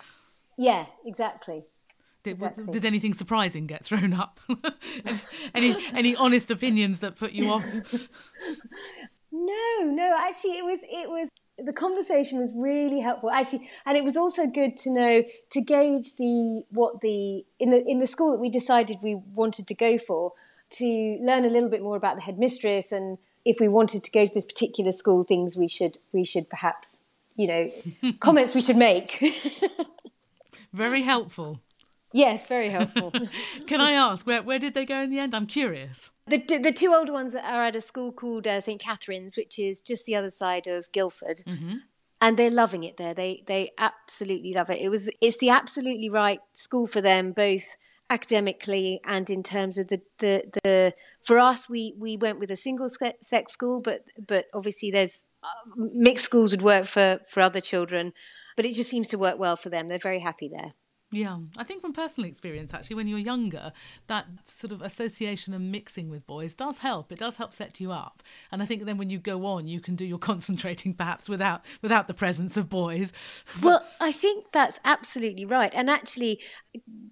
Yeah, 0.57 0.85
exactly. 1.05 1.65
Did, 2.25 2.31
exactly. 2.31 2.65
Did 2.65 2.85
anything 2.85 3.13
surprising 3.13 3.67
get 3.67 3.85
thrown 3.85 4.11
up? 4.11 4.39
any 5.53 5.75
any 5.93 6.15
honest 6.15 6.49
opinions 6.49 7.01
that 7.01 7.17
put 7.17 7.33
you 7.33 7.51
off? 7.51 7.63
no, 9.31 9.83
no. 9.83 10.15
Actually, 10.17 10.57
it 10.57 10.65
was 10.65 10.79
it 10.81 11.07
was 11.07 11.29
the 11.59 11.71
conversation 11.71 12.39
was 12.39 12.51
really 12.53 12.99
helpful 12.99 13.31
actually 13.31 13.69
and 13.85 13.95
it 13.95 14.03
was 14.03 14.17
also 14.17 14.45
good 14.45 14.75
to 14.75 14.89
know 14.89 15.23
to 15.49 15.61
gauge 15.61 16.17
the 16.17 16.63
what 16.71 16.99
the 16.99 17.45
in 17.59 17.69
the 17.69 17.81
in 17.87 17.99
the 17.99 18.07
school 18.07 18.33
that 18.33 18.39
we 18.39 18.49
decided 18.49 18.97
we 19.01 19.15
wanted 19.33 19.65
to 19.65 19.73
go 19.73 19.97
for 19.97 20.33
to 20.69 21.17
learn 21.21 21.45
a 21.45 21.49
little 21.49 21.69
bit 21.69 21.81
more 21.81 21.95
about 21.95 22.17
the 22.17 22.21
headmistress 22.21 22.91
and 22.91 23.17
if 23.45 23.61
we 23.61 23.69
wanted 23.69 24.03
to 24.03 24.11
go 24.11 24.27
to 24.27 24.33
this 24.33 24.43
particular 24.43 24.91
school 24.91 25.23
things 25.23 25.55
we 25.55 25.69
should 25.69 25.97
we 26.11 26.25
should 26.25 26.49
perhaps 26.49 26.99
you 27.37 27.47
know 27.47 27.71
comments 28.19 28.53
we 28.53 28.59
should 28.59 28.75
make 28.75 29.23
very 30.73 31.03
helpful 31.03 31.61
Yes, 32.15 32.47
very 32.47 32.69
helpful. 32.69 33.11
Can 33.67 33.81
I 33.81 33.91
ask 33.91 34.25
where 34.25 34.41
where 34.41 34.57
did 34.57 34.73
they 34.73 34.85
go 34.85 35.01
in 35.01 35.09
the 35.09 35.19
end? 35.19 35.35
I'm 35.35 35.47
curious. 35.47 36.11
The 36.27 36.37
the 36.37 36.71
two 36.71 36.93
older 36.93 37.11
ones 37.11 37.35
are 37.35 37.61
at 37.61 37.75
a 37.75 37.81
school 37.81 38.13
called 38.13 38.47
uh, 38.47 38.61
St 38.61 38.81
Catherine's, 38.81 39.35
which 39.35 39.59
is 39.59 39.81
just 39.81 40.05
the 40.05 40.15
other 40.15 40.31
side 40.31 40.65
of 40.65 40.89
Guildford. 40.93 41.43
Mm-hmm. 41.45 41.75
And 42.21 42.37
they're 42.37 42.49
loving 42.49 42.85
it 42.85 42.95
there. 42.95 43.13
They 43.13 43.43
they 43.47 43.71
absolutely 43.77 44.53
love 44.53 44.69
it. 44.69 44.79
It 44.79 44.87
was 44.87 45.09
it's 45.19 45.35
the 45.39 45.49
absolutely 45.49 46.09
right 46.09 46.39
school 46.53 46.87
for 46.87 47.01
them, 47.01 47.33
both 47.33 47.75
academically 48.09 49.01
and 49.03 49.29
in 49.31 49.41
terms 49.41 49.77
of 49.77 49.87
the, 49.87 49.99
the, 50.19 50.43
the 50.63 50.93
for 51.23 51.39
us 51.39 51.67
we, 51.67 51.91
we 51.97 52.15
went 52.15 52.39
with 52.39 52.51
a 52.51 52.55
single 52.55 52.87
sex 52.87 53.51
school 53.51 53.81
but 53.81 54.01
but 54.27 54.45
obviously 54.53 54.91
there's 54.91 55.25
uh, 55.43 55.73
mixed 55.75 56.25
schools 56.25 56.51
would 56.51 56.61
work 56.61 56.85
for 56.85 57.19
for 57.27 57.41
other 57.41 57.59
children 57.59 58.13
but 58.55 58.63
it 58.63 58.75
just 58.75 58.91
seems 58.91 59.07
to 59.07 59.17
work 59.17 59.39
well 59.39 59.55
for 59.55 59.69
them 59.69 59.87
they're 59.87 59.97
very 59.97 60.19
happy 60.19 60.47
there 60.47 60.75
yeah, 61.15 61.37
I 61.57 61.63
think 61.63 61.81
from 61.81 61.93
personal 61.93 62.29
experience, 62.29 62.73
actually, 62.73 62.97
when 62.97 63.07
you're 63.07 63.17
younger, 63.19 63.71
that 64.07 64.25
sort 64.43 64.73
of 64.73 64.81
association 64.81 65.53
and 65.53 65.71
mixing 65.71 66.09
with 66.09 66.27
boys 66.27 66.53
does 66.53 66.79
help. 66.79 67.09
It 67.09 67.19
does 67.19 67.37
help 67.37 67.53
set 67.53 67.79
you 67.79 67.93
up, 67.93 68.21
and 68.51 68.61
I 68.61 68.65
think 68.65 68.83
then 68.83 68.97
when 68.97 69.09
you 69.09 69.17
go 69.17 69.45
on, 69.45 69.65
you 69.65 69.79
can 69.79 69.95
do 69.95 70.03
your 70.03 70.17
concentrating 70.31 70.93
perhaps 70.93 71.29
without 71.29 71.63
without 71.81 72.07
the 72.07 72.13
presence 72.13 72.57
of 72.57 72.69
boys. 72.69 73.13
Well, 73.61 73.87
I 74.01 74.11
think 74.11 74.47
that's 74.51 74.79
absolutely 74.83 75.45
right, 75.45 75.71
and 75.73 75.89
actually, 75.89 76.41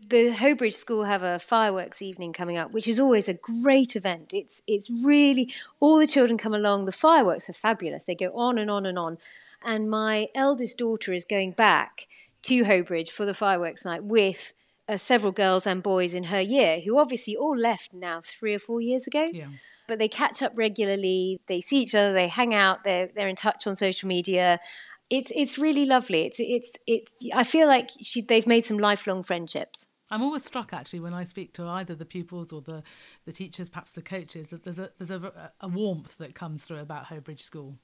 the 0.09 0.33
Hoe 0.33 0.53
Bridge 0.53 0.75
School 0.75 1.05
have 1.05 1.23
a 1.23 1.39
fireworks 1.39 2.01
evening 2.01 2.33
coming 2.33 2.57
up, 2.57 2.71
which 2.71 2.87
is 2.87 2.99
always 2.99 3.29
a 3.29 3.33
great 3.35 3.95
event. 3.95 4.33
It's 4.33 4.61
it's 4.67 4.89
really 4.89 5.53
all 5.79 5.97
the 5.97 6.07
children 6.07 6.37
come 6.37 6.53
along. 6.53 6.85
The 6.85 6.91
fireworks 6.91 7.49
are 7.49 7.53
fabulous. 7.53 8.03
They 8.03 8.15
go 8.15 8.29
on 8.35 8.57
and 8.57 8.69
on 8.69 8.85
and 8.85 8.99
on, 8.99 9.17
and 9.63 9.89
my 9.89 10.27
eldest 10.35 10.77
daughter 10.77 11.13
is 11.13 11.23
going 11.23 11.51
back 11.51 12.07
to 12.43 12.63
Hoe 12.65 12.83
Bridge 12.83 13.11
for 13.11 13.25
the 13.25 13.33
fireworks 13.33 13.85
night 13.85 14.03
with 14.03 14.53
uh, 14.87 14.97
several 14.97 15.31
girls 15.31 15.65
and 15.65 15.81
boys 15.81 16.13
in 16.13 16.25
her 16.25 16.41
year 16.41 16.79
who 16.81 16.97
obviously 16.97 17.35
all 17.35 17.55
left 17.55 17.93
now 17.93 18.21
three 18.23 18.53
or 18.53 18.59
four 18.59 18.81
years 18.81 19.07
ago. 19.07 19.29
Yeah. 19.31 19.47
But 19.87 19.99
they 19.99 20.07
catch 20.07 20.41
up 20.41 20.53
regularly. 20.55 21.41
They 21.47 21.61
see 21.61 21.81
each 21.81 21.95
other. 21.95 22.13
They 22.13 22.29
hang 22.29 22.53
out. 22.53 22.83
They're 22.83 23.09
they're 23.13 23.27
in 23.27 23.35
touch 23.35 23.67
on 23.67 23.75
social 23.75 24.07
media. 24.07 24.59
It's 25.09 25.31
it's 25.35 25.57
really 25.57 25.85
lovely. 25.85 26.25
It's 26.25 26.39
it's 26.39 26.71
it's. 26.87 27.11
I 27.33 27.43
feel 27.43 27.67
like 27.67 27.89
she, 28.01 28.21
they've 28.21 28.47
made 28.47 28.65
some 28.65 28.77
lifelong 28.77 29.23
friendships. 29.23 29.89
I'm 30.09 30.21
always 30.21 30.45
struck 30.45 30.73
actually 30.73 30.99
when 30.99 31.13
I 31.13 31.23
speak 31.23 31.53
to 31.55 31.63
either 31.63 31.95
the 31.95 32.05
pupils 32.05 32.53
or 32.53 32.61
the, 32.61 32.83
the 33.25 33.31
teachers, 33.31 33.69
perhaps 33.69 33.93
the 33.93 34.03
coaches, 34.03 34.49
that 34.49 34.63
there's 34.63 34.79
a 34.79 34.91
there's 34.99 35.11
a, 35.11 35.51
a 35.59 35.67
warmth 35.67 36.17
that 36.19 36.35
comes 36.35 36.63
through 36.63 36.79
about 36.79 37.05
Hoe 37.05 37.19
Bridge 37.19 37.41
School. 37.41 37.77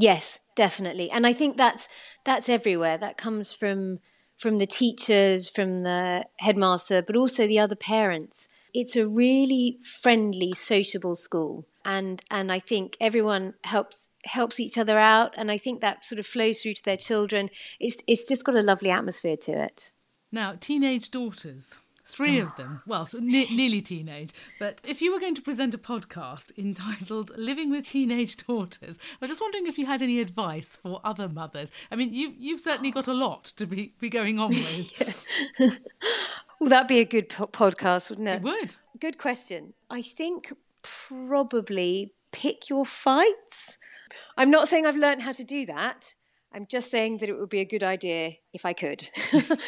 Yes, 0.00 0.38
definitely. 0.56 1.10
And 1.10 1.26
I 1.26 1.34
think 1.34 1.58
that's 1.58 1.86
that's 2.24 2.48
everywhere. 2.48 2.96
That 2.96 3.18
comes 3.18 3.52
from 3.52 3.98
from 4.38 4.56
the 4.56 4.66
teachers, 4.66 5.50
from 5.50 5.82
the 5.82 6.24
headmaster, 6.38 7.02
but 7.02 7.16
also 7.16 7.46
the 7.46 7.58
other 7.58 7.76
parents. 7.76 8.48
It's 8.72 8.96
a 8.96 9.06
really 9.06 9.78
friendly, 9.82 10.54
sociable 10.54 11.16
school. 11.16 11.66
And 11.84 12.22
and 12.30 12.50
I 12.50 12.60
think 12.60 12.96
everyone 12.98 13.54
helps 13.64 14.06
helps 14.24 14.58
each 14.58 14.78
other 14.78 14.98
out 14.98 15.32
and 15.38 15.50
I 15.50 15.56
think 15.56 15.80
that 15.80 16.04
sort 16.04 16.18
of 16.18 16.26
flows 16.26 16.60
through 16.60 16.74
to 16.74 16.84
their 16.84 16.96
children. 16.96 17.50
It's 17.78 17.98
it's 18.06 18.24
just 18.24 18.44
got 18.44 18.56
a 18.56 18.62
lovely 18.62 18.90
atmosphere 18.90 19.36
to 19.36 19.52
it. 19.52 19.92
Now, 20.32 20.56
teenage 20.58 21.10
daughters. 21.10 21.76
Three 22.10 22.38
of 22.38 22.48
oh. 22.52 22.54
them, 22.56 22.82
well, 22.86 23.06
so 23.06 23.18
ne- 23.18 23.54
nearly 23.54 23.80
teenage. 23.80 24.30
But 24.58 24.80
if 24.84 25.00
you 25.00 25.12
were 25.12 25.20
going 25.20 25.34
to 25.34 25.42
present 25.42 25.74
a 25.74 25.78
podcast 25.78 26.56
entitled 26.58 27.36
Living 27.36 27.70
with 27.70 27.88
Teenage 27.88 28.36
Daughters, 28.36 28.98
I 29.00 29.16
was 29.20 29.30
just 29.30 29.40
wondering 29.40 29.66
if 29.66 29.78
you 29.78 29.86
had 29.86 30.02
any 30.02 30.20
advice 30.20 30.78
for 30.82 31.00
other 31.04 31.28
mothers. 31.28 31.70
I 31.90 31.96
mean, 31.96 32.12
you, 32.12 32.34
you've 32.38 32.60
certainly 32.60 32.90
got 32.90 33.08
a 33.08 33.14
lot 33.14 33.44
to 33.44 33.66
be, 33.66 33.94
be 33.98 34.08
going 34.08 34.38
on 34.38 34.50
with. 34.50 35.26
well, 36.60 36.68
that'd 36.68 36.88
be 36.88 37.00
a 37.00 37.04
good 37.04 37.28
po- 37.28 37.46
podcast, 37.46 38.10
wouldn't 38.10 38.28
it? 38.28 38.36
It 38.36 38.42
would. 38.42 38.74
Good 38.98 39.18
question. 39.18 39.74
I 39.88 40.02
think 40.02 40.52
probably 40.82 42.12
pick 42.32 42.68
your 42.68 42.86
fights. 42.86 43.78
I'm 44.36 44.50
not 44.50 44.68
saying 44.68 44.86
I've 44.86 44.96
learned 44.96 45.22
how 45.22 45.32
to 45.32 45.44
do 45.44 45.66
that. 45.66 46.14
I'm 46.52 46.66
just 46.66 46.90
saying 46.90 47.18
that 47.18 47.28
it 47.28 47.38
would 47.38 47.48
be 47.48 47.60
a 47.60 47.64
good 47.64 47.84
idea 47.84 48.34
if 48.52 48.64
I 48.64 48.72
could. 48.72 49.08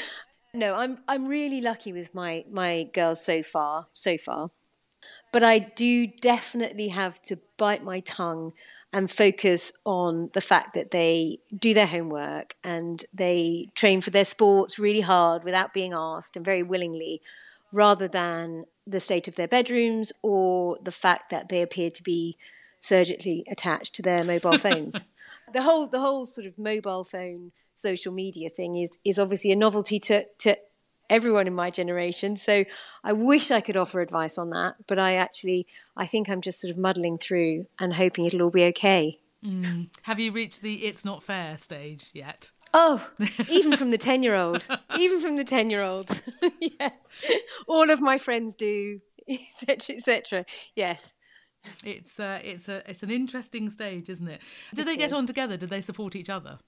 No, 0.54 0.74
I'm 0.74 0.98
I'm 1.08 1.26
really 1.26 1.60
lucky 1.60 1.92
with 1.92 2.14
my 2.14 2.44
my 2.50 2.84
girls 2.92 3.24
so 3.24 3.42
far, 3.42 3.86
so 3.92 4.18
far. 4.18 4.50
But 5.32 5.42
I 5.42 5.58
do 5.58 6.06
definitely 6.06 6.88
have 6.88 7.20
to 7.22 7.38
bite 7.56 7.82
my 7.82 8.00
tongue 8.00 8.52
and 8.92 9.10
focus 9.10 9.72
on 9.86 10.28
the 10.34 10.42
fact 10.42 10.74
that 10.74 10.90
they 10.90 11.38
do 11.58 11.72
their 11.72 11.86
homework 11.86 12.54
and 12.62 13.04
they 13.14 13.70
train 13.74 14.02
for 14.02 14.10
their 14.10 14.26
sports 14.26 14.78
really 14.78 15.00
hard 15.00 15.42
without 15.42 15.72
being 15.72 15.94
asked 15.94 16.36
and 16.36 16.44
very 16.44 16.62
willingly 16.62 17.22
rather 17.72 18.06
than 18.06 18.66
the 18.86 19.00
state 19.00 19.26
of 19.28 19.36
their 19.36 19.48
bedrooms 19.48 20.12
or 20.20 20.76
the 20.82 20.92
fact 20.92 21.30
that 21.30 21.48
they 21.48 21.62
appear 21.62 21.90
to 21.90 22.02
be 22.02 22.36
surgically 22.78 23.46
attached 23.50 23.94
to 23.94 24.02
their 24.02 24.22
mobile 24.22 24.58
phones. 24.58 25.10
the 25.54 25.62
whole 25.62 25.86
the 25.86 26.00
whole 26.00 26.26
sort 26.26 26.46
of 26.46 26.58
mobile 26.58 27.04
phone 27.04 27.52
social 27.82 28.12
media 28.12 28.48
thing 28.48 28.76
is 28.76 28.90
is 29.04 29.18
obviously 29.18 29.52
a 29.52 29.56
novelty 29.56 29.98
to 29.98 30.24
to 30.38 30.56
everyone 31.10 31.46
in 31.46 31.54
my 31.54 31.70
generation. 31.70 32.36
So 32.36 32.64
I 33.04 33.12
wish 33.12 33.50
I 33.50 33.60
could 33.60 33.76
offer 33.76 34.00
advice 34.00 34.38
on 34.38 34.50
that, 34.50 34.76
but 34.86 34.98
I 34.98 35.14
actually 35.14 35.66
I 35.96 36.06
think 36.06 36.28
I'm 36.28 36.40
just 36.40 36.60
sort 36.60 36.70
of 36.70 36.78
muddling 36.78 37.18
through 37.18 37.66
and 37.78 37.94
hoping 37.94 38.24
it'll 38.24 38.42
all 38.42 38.50
be 38.50 38.64
okay. 38.64 39.18
Mm. 39.44 39.88
Have 40.02 40.20
you 40.20 40.32
reached 40.32 40.62
the 40.62 40.86
it's 40.86 41.04
not 41.04 41.22
fair 41.22 41.56
stage 41.56 42.10
yet? 42.12 42.50
Oh, 42.74 43.06
even 43.50 43.76
from 43.76 43.90
the 43.90 43.98
10 43.98 44.22
year 44.22 44.34
old, 44.34 44.66
even 44.98 45.20
from 45.20 45.36
the 45.36 45.44
10 45.44 45.68
year 45.68 45.82
old. 45.82 46.22
yes. 46.60 46.92
All 47.66 47.90
of 47.90 48.00
my 48.00 48.16
friends 48.16 48.54
do, 48.54 49.00
etc., 49.28 49.96
etc. 49.96 50.46
Yes. 50.74 51.14
It's 51.84 52.18
uh, 52.18 52.40
it's 52.42 52.68
a 52.68 52.82
it's 52.90 53.02
an 53.04 53.10
interesting 53.10 53.70
stage, 53.70 54.08
isn't 54.08 54.26
it? 54.26 54.40
Do 54.74 54.82
they 54.82 54.96
get 54.96 55.12
on 55.12 55.26
together? 55.26 55.56
Do 55.56 55.66
they 55.66 55.80
support 55.80 56.16
each 56.16 56.28
other? 56.28 56.58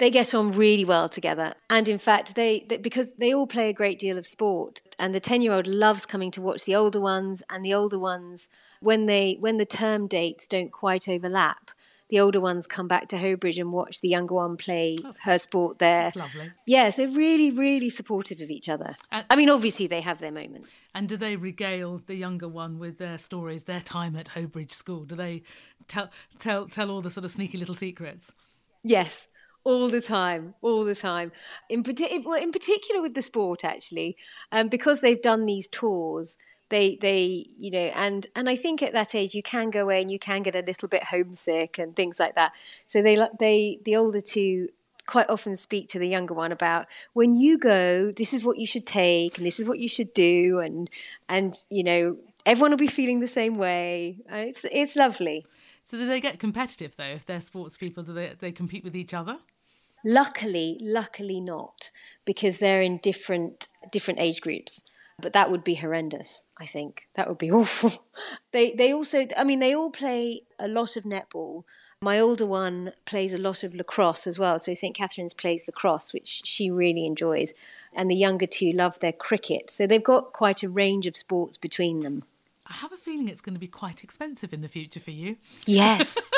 They 0.00 0.10
get 0.10 0.34
on 0.34 0.52
really 0.52 0.86
well 0.86 1.10
together. 1.10 1.52
And 1.68 1.86
in 1.86 1.98
fact, 1.98 2.34
they, 2.34 2.64
they, 2.68 2.78
because 2.78 3.16
they 3.16 3.34
all 3.34 3.46
play 3.46 3.68
a 3.68 3.74
great 3.74 3.98
deal 3.98 4.16
of 4.16 4.26
sport, 4.26 4.80
and 4.98 5.14
the 5.14 5.20
ten 5.20 5.42
year 5.42 5.52
old 5.52 5.66
loves 5.66 6.06
coming 6.06 6.30
to 6.32 6.40
watch 6.40 6.64
the 6.64 6.74
older 6.74 7.00
ones, 7.00 7.42
and 7.50 7.62
the 7.62 7.74
older 7.74 7.98
ones 7.98 8.48
when 8.80 9.04
they 9.04 9.36
when 9.40 9.58
the 9.58 9.66
term 9.66 10.06
dates 10.06 10.48
don't 10.48 10.72
quite 10.72 11.06
overlap. 11.06 11.70
The 12.08 12.18
older 12.18 12.40
ones 12.40 12.66
come 12.66 12.88
back 12.88 13.08
to 13.08 13.18
Hoe 13.18 13.36
Bridge 13.36 13.58
and 13.58 13.72
watch 13.72 14.00
the 14.00 14.08
younger 14.08 14.34
one 14.34 14.56
play 14.56 14.98
that's, 15.00 15.22
her 15.26 15.38
sport 15.38 15.78
there. 15.78 16.04
That's 16.04 16.16
lovely. 16.16 16.50
Yes, 16.66 16.96
they're 16.96 17.06
really, 17.06 17.52
really 17.52 17.88
supportive 17.88 18.40
of 18.40 18.50
each 18.50 18.68
other. 18.68 18.96
And, 19.12 19.24
I 19.30 19.36
mean, 19.36 19.48
obviously 19.48 19.86
they 19.86 20.00
have 20.00 20.18
their 20.18 20.32
moments. 20.32 20.84
And 20.92 21.08
do 21.08 21.16
they 21.16 21.36
regale 21.36 22.00
the 22.04 22.16
younger 22.16 22.48
one 22.48 22.80
with 22.80 22.98
their 22.98 23.16
stories, 23.16 23.64
their 23.64 23.80
time 23.80 24.16
at 24.16 24.28
Hoe 24.28 24.46
Bridge 24.46 24.72
School? 24.72 25.04
Do 25.04 25.14
they 25.14 25.42
tell 25.86 26.10
tell 26.38 26.66
tell 26.66 26.90
all 26.90 27.02
the 27.02 27.10
sort 27.10 27.26
of 27.26 27.30
sneaky 27.30 27.58
little 27.58 27.76
secrets? 27.76 28.32
Yes, 28.82 29.28
all 29.64 29.88
the 29.88 30.00
time, 30.00 30.54
all 30.62 30.84
the 30.84 30.94
time. 30.94 31.32
In, 31.68 31.84
well, 32.24 32.40
in 32.40 32.52
particular 32.52 33.02
with 33.02 33.14
the 33.14 33.22
sport, 33.22 33.64
actually, 33.64 34.16
um, 34.52 34.68
because 34.68 35.00
they've 35.00 35.20
done 35.20 35.46
these 35.46 35.68
tours. 35.68 36.38
They, 36.70 36.96
they, 37.00 37.48
you 37.58 37.72
know, 37.72 37.90
and 37.96 38.28
and 38.36 38.48
I 38.48 38.54
think 38.54 38.80
at 38.80 38.92
that 38.92 39.14
age 39.16 39.34
you 39.34 39.42
can 39.42 39.70
go 39.70 39.82
away 39.82 40.00
and 40.00 40.10
you 40.10 40.20
can 40.20 40.42
get 40.42 40.54
a 40.54 40.60
little 40.60 40.88
bit 40.88 41.02
homesick 41.02 41.78
and 41.78 41.96
things 41.96 42.20
like 42.20 42.36
that. 42.36 42.52
So 42.86 43.02
they, 43.02 43.18
they, 43.40 43.80
the 43.84 43.96
older 43.96 44.20
two 44.20 44.68
quite 45.10 45.28
often 45.28 45.56
speak 45.56 45.88
to 45.88 45.98
the 45.98 46.06
younger 46.06 46.32
one 46.32 46.52
about 46.52 46.86
when 47.12 47.34
you 47.34 47.58
go, 47.58 48.12
this 48.12 48.32
is 48.32 48.44
what 48.44 48.58
you 48.58 48.66
should 48.66 48.86
take 48.86 49.36
and 49.36 49.44
this 49.44 49.58
is 49.58 49.66
what 49.66 49.80
you 49.80 49.88
should 49.88 50.14
do, 50.14 50.60
and 50.60 50.88
and 51.28 51.64
you 51.68 51.82
know 51.82 52.16
everyone 52.46 52.70
will 52.70 52.78
be 52.78 52.86
feeling 52.86 53.20
the 53.20 53.26
same 53.26 53.58
way. 53.58 54.18
Uh, 54.32 54.36
it's 54.36 54.64
it's 54.70 54.96
lovely. 54.96 55.44
So 55.84 55.96
do 55.96 56.06
they 56.06 56.20
get 56.20 56.38
competitive 56.38 56.96
though? 56.96 57.04
If 57.04 57.26
they're 57.26 57.40
sports 57.40 57.76
people, 57.76 58.02
do 58.02 58.12
they 58.12 58.34
they 58.38 58.52
compete 58.52 58.84
with 58.84 58.96
each 58.96 59.14
other? 59.14 59.38
Luckily, 60.04 60.78
luckily 60.80 61.40
not, 61.40 61.90
because 62.24 62.58
they're 62.58 62.80
in 62.80 62.98
different 62.98 63.68
different 63.92 64.20
age 64.20 64.40
groups. 64.40 64.82
But 65.20 65.34
that 65.34 65.50
would 65.50 65.64
be 65.64 65.74
horrendous. 65.74 66.44
I 66.58 66.64
think 66.64 67.08
that 67.14 67.28
would 67.28 67.38
be 67.38 67.50
awful. 67.60 68.06
they 68.52 68.72
they 68.72 68.92
also, 68.92 69.26
I 69.36 69.44
mean, 69.44 69.60
they 69.60 69.74
all 69.74 69.90
play 69.90 70.42
a 70.58 70.68
lot 70.68 70.96
of 70.96 71.04
netball. 71.04 71.64
My 72.02 72.18
older 72.18 72.46
one 72.46 72.94
plays 73.04 73.34
a 73.34 73.38
lot 73.38 73.62
of 73.62 73.74
lacrosse 73.74 74.26
as 74.26 74.38
well. 74.38 74.58
So 74.58 74.72
St 74.72 74.96
Catherine's 74.96 75.34
plays 75.34 75.66
lacrosse, 75.66 76.14
which 76.14 76.40
she 76.46 76.70
really 76.70 77.04
enjoys, 77.04 77.52
and 77.94 78.10
the 78.10 78.16
younger 78.16 78.46
two 78.46 78.72
love 78.72 78.98
their 79.00 79.12
cricket. 79.12 79.70
So 79.70 79.86
they've 79.86 80.02
got 80.02 80.32
quite 80.32 80.62
a 80.62 80.70
range 80.70 81.06
of 81.06 81.14
sports 81.14 81.58
between 81.58 82.00
them. 82.00 82.24
I 82.70 82.74
have 82.74 82.92
a 82.92 82.96
feeling 82.96 83.28
it's 83.28 83.40
going 83.40 83.54
to 83.54 83.60
be 83.60 83.66
quite 83.66 84.04
expensive 84.04 84.52
in 84.52 84.60
the 84.60 84.68
future 84.68 85.00
for 85.00 85.10
you. 85.10 85.36
Yes. 85.66 86.16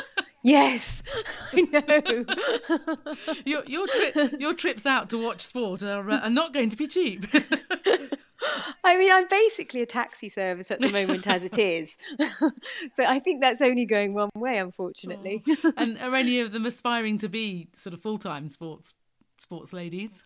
Yes, 0.45 1.05
I 1.53 1.61
know. 1.71 3.37
your 3.45 3.63
your 3.65 3.87
trip 3.87 4.41
your 4.41 4.55
trips 4.55 4.87
out 4.87 5.09
to 5.11 5.19
watch 5.23 5.43
sport 5.43 5.85
are, 5.85 6.11
uh, 6.11 6.19
are 6.19 6.31
not 6.31 6.53
going 6.53 6.69
to 6.71 6.77
be 6.77 6.89
cheap. 6.89 7.27
I 8.85 8.97
mean, 8.97 9.13
I'm 9.13 9.29
basically 9.29 9.83
a 9.83 9.87
taxi 9.87 10.29
service 10.29 10.73
at 10.73 10.81
the 10.81 10.89
moment 10.89 11.29
as 11.29 11.45
it 11.45 11.59
is, 11.59 11.97
but 12.19 13.07
I 13.07 13.21
think 13.21 13.41
that's 13.41 13.63
only 13.63 13.87
going 13.87 14.15
one 14.15 14.31
way, 14.35 14.59
unfortunately. 14.59 15.45
Oh. 15.63 15.73
And 15.77 15.97
are 15.99 16.13
any 16.13 16.41
of 16.41 16.51
them 16.51 16.67
aspiring 16.67 17.19
to 17.19 17.29
be 17.29 17.69
sort 17.73 17.95
of 17.95 18.03
full 18.03 18.19
time 18.19 18.49
sports 18.49 18.95
sports 19.39 19.73
ladies, 19.73 20.25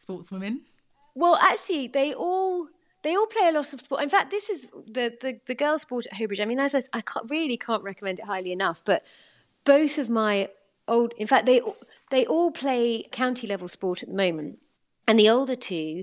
sportswomen? 0.00 0.58
Well, 1.16 1.36
actually, 1.42 1.88
they 1.88 2.14
all 2.14 2.68
they 3.06 3.14
all 3.14 3.26
play 3.26 3.46
a 3.48 3.52
lot 3.52 3.72
of 3.72 3.78
sport. 3.78 4.02
In 4.02 4.08
fact, 4.08 4.32
this 4.32 4.50
is 4.50 4.68
the 4.84 5.16
the, 5.20 5.38
the 5.46 5.54
girls' 5.54 5.82
sport 5.82 6.06
at 6.06 6.14
Hoe 6.14 6.26
Bridge. 6.26 6.40
I 6.40 6.44
mean, 6.44 6.58
as 6.58 6.74
I, 6.74 6.82
I 6.92 7.00
can't, 7.02 7.30
really 7.30 7.56
can't 7.56 7.84
recommend 7.84 8.18
it 8.18 8.24
highly 8.24 8.50
enough, 8.50 8.82
but 8.84 9.04
both 9.64 9.96
of 9.96 10.10
my 10.10 10.48
old, 10.88 11.14
in 11.16 11.28
fact, 11.28 11.46
they 11.46 11.62
they 12.10 12.26
all 12.26 12.50
play 12.50 13.04
county 13.12 13.46
level 13.46 13.68
sport 13.68 14.02
at 14.02 14.08
the 14.08 14.14
moment, 14.16 14.58
and 15.06 15.20
the 15.20 15.30
older 15.30 15.54
two 15.54 16.02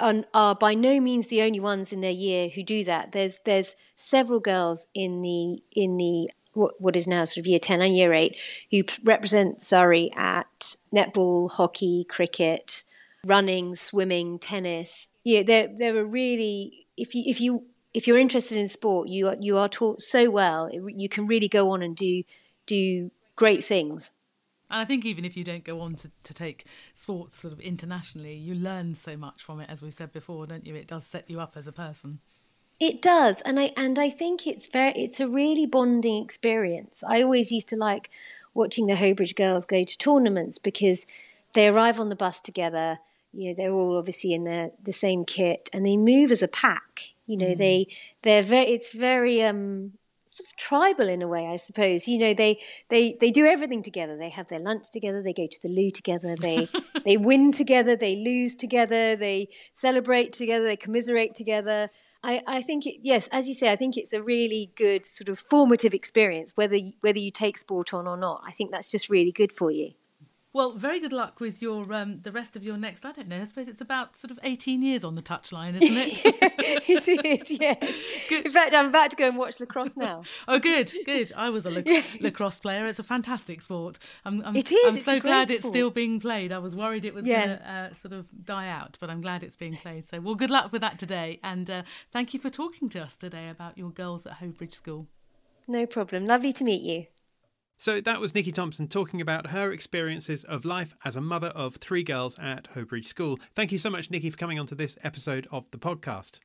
are, 0.00 0.54
by 0.56 0.74
no 0.74 0.98
means 0.98 1.28
the 1.28 1.42
only 1.42 1.60
ones 1.60 1.92
in 1.92 2.00
their 2.00 2.10
year 2.10 2.48
who 2.48 2.64
do 2.64 2.82
that. 2.82 3.12
There's 3.12 3.38
there's 3.44 3.76
several 3.94 4.40
girls 4.40 4.88
in 4.92 5.22
the 5.22 5.62
in 5.70 5.98
the 5.98 6.30
what, 6.54 6.80
what 6.80 6.96
is 6.96 7.06
now 7.06 7.26
sort 7.26 7.38
of 7.38 7.46
year 7.46 7.60
10 7.60 7.80
and 7.80 7.96
year 7.96 8.12
8 8.12 8.36
who 8.72 8.82
represent 9.04 9.62
Surrey 9.62 10.10
at 10.16 10.74
netball, 10.92 11.48
hockey, 11.48 12.04
cricket, 12.08 12.82
running, 13.24 13.76
swimming, 13.76 14.40
tennis. 14.40 15.06
Yeah, 15.24 15.42
they're 15.42 15.68
they're 15.74 15.98
a 15.98 16.04
really 16.04 16.86
if 16.96 17.14
you 17.14 17.24
if 17.26 17.40
you 17.40 17.66
if 17.92 18.06
you're 18.06 18.18
interested 18.18 18.56
in 18.56 18.68
sport, 18.68 19.08
you 19.08 19.28
are, 19.28 19.36
you 19.40 19.58
are 19.58 19.68
taught 19.68 20.00
so 20.00 20.30
well. 20.30 20.70
You 20.72 21.08
can 21.08 21.26
really 21.26 21.48
go 21.48 21.70
on 21.70 21.82
and 21.82 21.96
do 21.96 22.22
do 22.66 23.10
great 23.36 23.64
things. 23.64 24.12
And 24.70 24.80
I 24.80 24.84
think 24.84 25.04
even 25.04 25.24
if 25.24 25.36
you 25.36 25.42
don't 25.42 25.64
go 25.64 25.80
on 25.80 25.96
to, 25.96 26.10
to 26.22 26.32
take 26.32 26.66
sports 26.94 27.40
sort 27.40 27.52
of 27.52 27.60
internationally, 27.60 28.34
you 28.36 28.54
learn 28.54 28.94
so 28.94 29.16
much 29.16 29.42
from 29.42 29.60
it, 29.60 29.68
as 29.68 29.82
we've 29.82 29.92
said 29.92 30.12
before, 30.12 30.46
don't 30.46 30.64
you? 30.64 30.76
It 30.76 30.86
does 30.86 31.04
set 31.04 31.28
you 31.28 31.40
up 31.40 31.56
as 31.56 31.66
a 31.66 31.72
person. 31.72 32.20
It 32.78 33.02
does, 33.02 33.42
and 33.42 33.60
I 33.60 33.72
and 33.76 33.98
I 33.98 34.08
think 34.08 34.46
it's 34.46 34.66
very 34.66 34.92
it's 34.92 35.20
a 35.20 35.28
really 35.28 35.66
bonding 35.66 36.22
experience. 36.22 37.04
I 37.06 37.22
always 37.22 37.52
used 37.52 37.68
to 37.68 37.76
like 37.76 38.10
watching 38.54 38.86
the 38.86 38.96
Hoe 38.96 39.12
Bridge 39.12 39.34
girls 39.34 39.66
go 39.66 39.84
to 39.84 39.98
tournaments 39.98 40.58
because 40.58 41.06
they 41.52 41.68
arrive 41.68 42.00
on 42.00 42.08
the 42.08 42.16
bus 42.16 42.40
together. 42.40 43.00
You 43.32 43.48
know, 43.48 43.54
they're 43.56 43.72
all 43.72 43.96
obviously 43.96 44.32
in 44.32 44.44
the 44.44 44.72
the 44.82 44.92
same 44.92 45.24
kit, 45.24 45.68
and 45.72 45.86
they 45.86 45.96
move 45.96 46.32
as 46.32 46.42
a 46.42 46.48
pack. 46.48 47.00
You 47.26 47.36
know, 47.36 47.46
mm. 47.46 47.58
they 47.58 47.86
they're 48.22 48.42
very 48.42 48.66
it's 48.66 48.92
very 48.92 49.42
um 49.42 49.92
sort 50.30 50.48
of 50.48 50.56
tribal 50.56 51.08
in 51.08 51.22
a 51.22 51.28
way, 51.28 51.46
I 51.46 51.56
suppose. 51.56 52.08
You 52.08 52.18
know, 52.18 52.34
they 52.34 52.60
they 52.88 53.16
they 53.20 53.30
do 53.30 53.46
everything 53.46 53.82
together. 53.82 54.16
They 54.16 54.30
have 54.30 54.48
their 54.48 54.60
lunch 54.60 54.90
together. 54.90 55.22
They 55.22 55.32
go 55.32 55.46
to 55.46 55.62
the 55.62 55.68
loo 55.68 55.90
together. 55.90 56.34
They 56.36 56.68
they 57.04 57.16
win 57.16 57.52
together. 57.52 57.96
They 57.96 58.16
lose 58.16 58.54
together. 58.54 59.16
They 59.16 59.48
celebrate 59.72 60.32
together. 60.32 60.64
They 60.64 60.76
commiserate 60.76 61.34
together. 61.34 61.90
I, 62.22 62.42
I 62.46 62.62
think 62.62 62.86
it, 62.86 62.96
yes, 63.02 63.28
as 63.32 63.48
you 63.48 63.54
say, 63.54 63.72
I 63.72 63.76
think 63.76 63.96
it's 63.96 64.12
a 64.12 64.22
really 64.22 64.72
good 64.76 65.06
sort 65.06 65.30
of 65.30 65.38
formative 65.38 65.94
experience, 65.94 66.52
whether 66.54 66.78
whether 67.00 67.18
you 67.18 67.30
take 67.30 67.58
sport 67.58 67.94
on 67.94 68.06
or 68.06 68.16
not. 68.16 68.42
I 68.46 68.52
think 68.52 68.70
that's 68.70 68.90
just 68.90 69.08
really 69.08 69.32
good 69.32 69.52
for 69.52 69.70
you. 69.70 69.92
Well, 70.52 70.72
very 70.72 70.98
good 70.98 71.12
luck 71.12 71.38
with 71.38 71.62
your 71.62 71.92
um, 71.92 72.18
the 72.18 72.32
rest 72.32 72.56
of 72.56 72.64
your 72.64 72.76
next. 72.76 73.04
I 73.04 73.12
don't 73.12 73.28
know. 73.28 73.40
I 73.40 73.44
suppose 73.44 73.68
it's 73.68 73.80
about 73.80 74.16
sort 74.16 74.32
of 74.32 74.40
eighteen 74.42 74.82
years 74.82 75.04
on 75.04 75.14
the 75.14 75.22
touchline, 75.22 75.80
isn't 75.80 75.96
it? 75.96 76.20
it 76.88 77.08
is. 77.08 77.50
Yes. 77.52 77.78
Good. 78.28 78.46
In 78.46 78.50
fact, 78.50 78.74
I'm 78.74 78.86
about 78.86 79.10
to 79.10 79.16
go 79.16 79.28
and 79.28 79.38
watch 79.38 79.60
lacrosse 79.60 79.96
now. 79.96 80.24
oh, 80.48 80.58
good, 80.58 80.92
good. 81.06 81.32
I 81.36 81.50
was 81.50 81.66
a 81.66 81.70
lac- 81.70 82.04
lacrosse 82.20 82.58
player. 82.58 82.86
It's 82.86 82.98
a 82.98 83.04
fantastic 83.04 83.62
sport. 83.62 83.98
I'm, 84.24 84.42
I'm, 84.44 84.56
it 84.56 84.72
is. 84.72 84.96
I'm 84.96 85.02
so 85.02 85.20
glad 85.20 85.52
it's 85.52 85.66
still 85.66 85.90
being 85.90 86.18
played. 86.18 86.50
I 86.50 86.58
was 86.58 86.74
worried 86.74 87.04
it 87.04 87.14
was 87.14 87.26
yeah. 87.26 87.46
going 87.46 87.58
to 87.58 87.70
uh, 87.70 87.94
sort 87.94 88.14
of 88.14 88.44
die 88.44 88.68
out, 88.68 88.96
but 88.98 89.08
I'm 89.08 89.20
glad 89.20 89.44
it's 89.44 89.56
being 89.56 89.76
played. 89.76 90.08
So, 90.08 90.20
well, 90.20 90.34
good 90.34 90.50
luck 90.50 90.72
with 90.72 90.80
that 90.80 90.98
today, 90.98 91.38
and 91.44 91.70
uh, 91.70 91.82
thank 92.10 92.34
you 92.34 92.40
for 92.40 92.50
talking 92.50 92.88
to 92.90 93.00
us 93.00 93.16
today 93.16 93.48
about 93.48 93.78
your 93.78 93.90
girls 93.90 94.26
at 94.26 94.34
Hoe 94.34 94.48
Bridge 94.48 94.74
School. 94.74 95.06
No 95.68 95.86
problem. 95.86 96.26
Lovely 96.26 96.52
to 96.54 96.64
meet 96.64 96.82
you. 96.82 97.06
So 97.80 97.98
that 98.02 98.20
was 98.20 98.34
Nikki 98.34 98.52
Thompson 98.52 98.88
talking 98.88 99.22
about 99.22 99.52
her 99.52 99.72
experiences 99.72 100.44
of 100.44 100.66
life 100.66 100.94
as 101.02 101.16
a 101.16 101.20
mother 101.22 101.46
of 101.48 101.76
three 101.76 102.02
girls 102.02 102.38
at 102.38 102.66
Hoe 102.74 102.84
Bridge 102.84 103.06
School. 103.06 103.40
Thank 103.56 103.72
you 103.72 103.78
so 103.78 103.88
much, 103.88 104.10
Nikki, 104.10 104.28
for 104.28 104.36
coming 104.36 104.58
on 104.58 104.66
to 104.66 104.74
this 104.74 104.98
episode 105.02 105.48
of 105.50 105.64
the 105.70 105.78
podcast. 105.78 106.40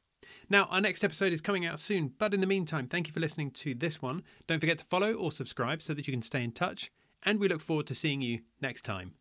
Now, 0.49 0.63
our 0.71 0.79
next 0.79 1.03
episode 1.03 1.33
is 1.33 1.41
coming 1.41 1.65
out 1.65 1.77
soon, 1.77 2.13
but 2.17 2.33
in 2.33 2.39
the 2.39 2.47
meantime, 2.47 2.87
thank 2.87 3.07
you 3.07 3.13
for 3.13 3.19
listening 3.19 3.51
to 3.51 3.75
this 3.75 4.01
one. 4.01 4.23
Don't 4.47 4.61
forget 4.61 4.77
to 4.77 4.85
follow 4.85 5.11
or 5.11 5.29
subscribe 5.29 5.81
so 5.81 5.93
that 5.93 6.07
you 6.07 6.13
can 6.13 6.21
stay 6.21 6.41
in 6.41 6.53
touch, 6.53 6.89
and 7.23 7.37
we 7.37 7.49
look 7.49 7.59
forward 7.59 7.87
to 7.87 7.95
seeing 7.95 8.21
you 8.21 8.39
next 8.61 8.85
time. 8.85 9.15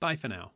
Bye 0.00 0.16
for 0.16 0.28
now. 0.28 0.52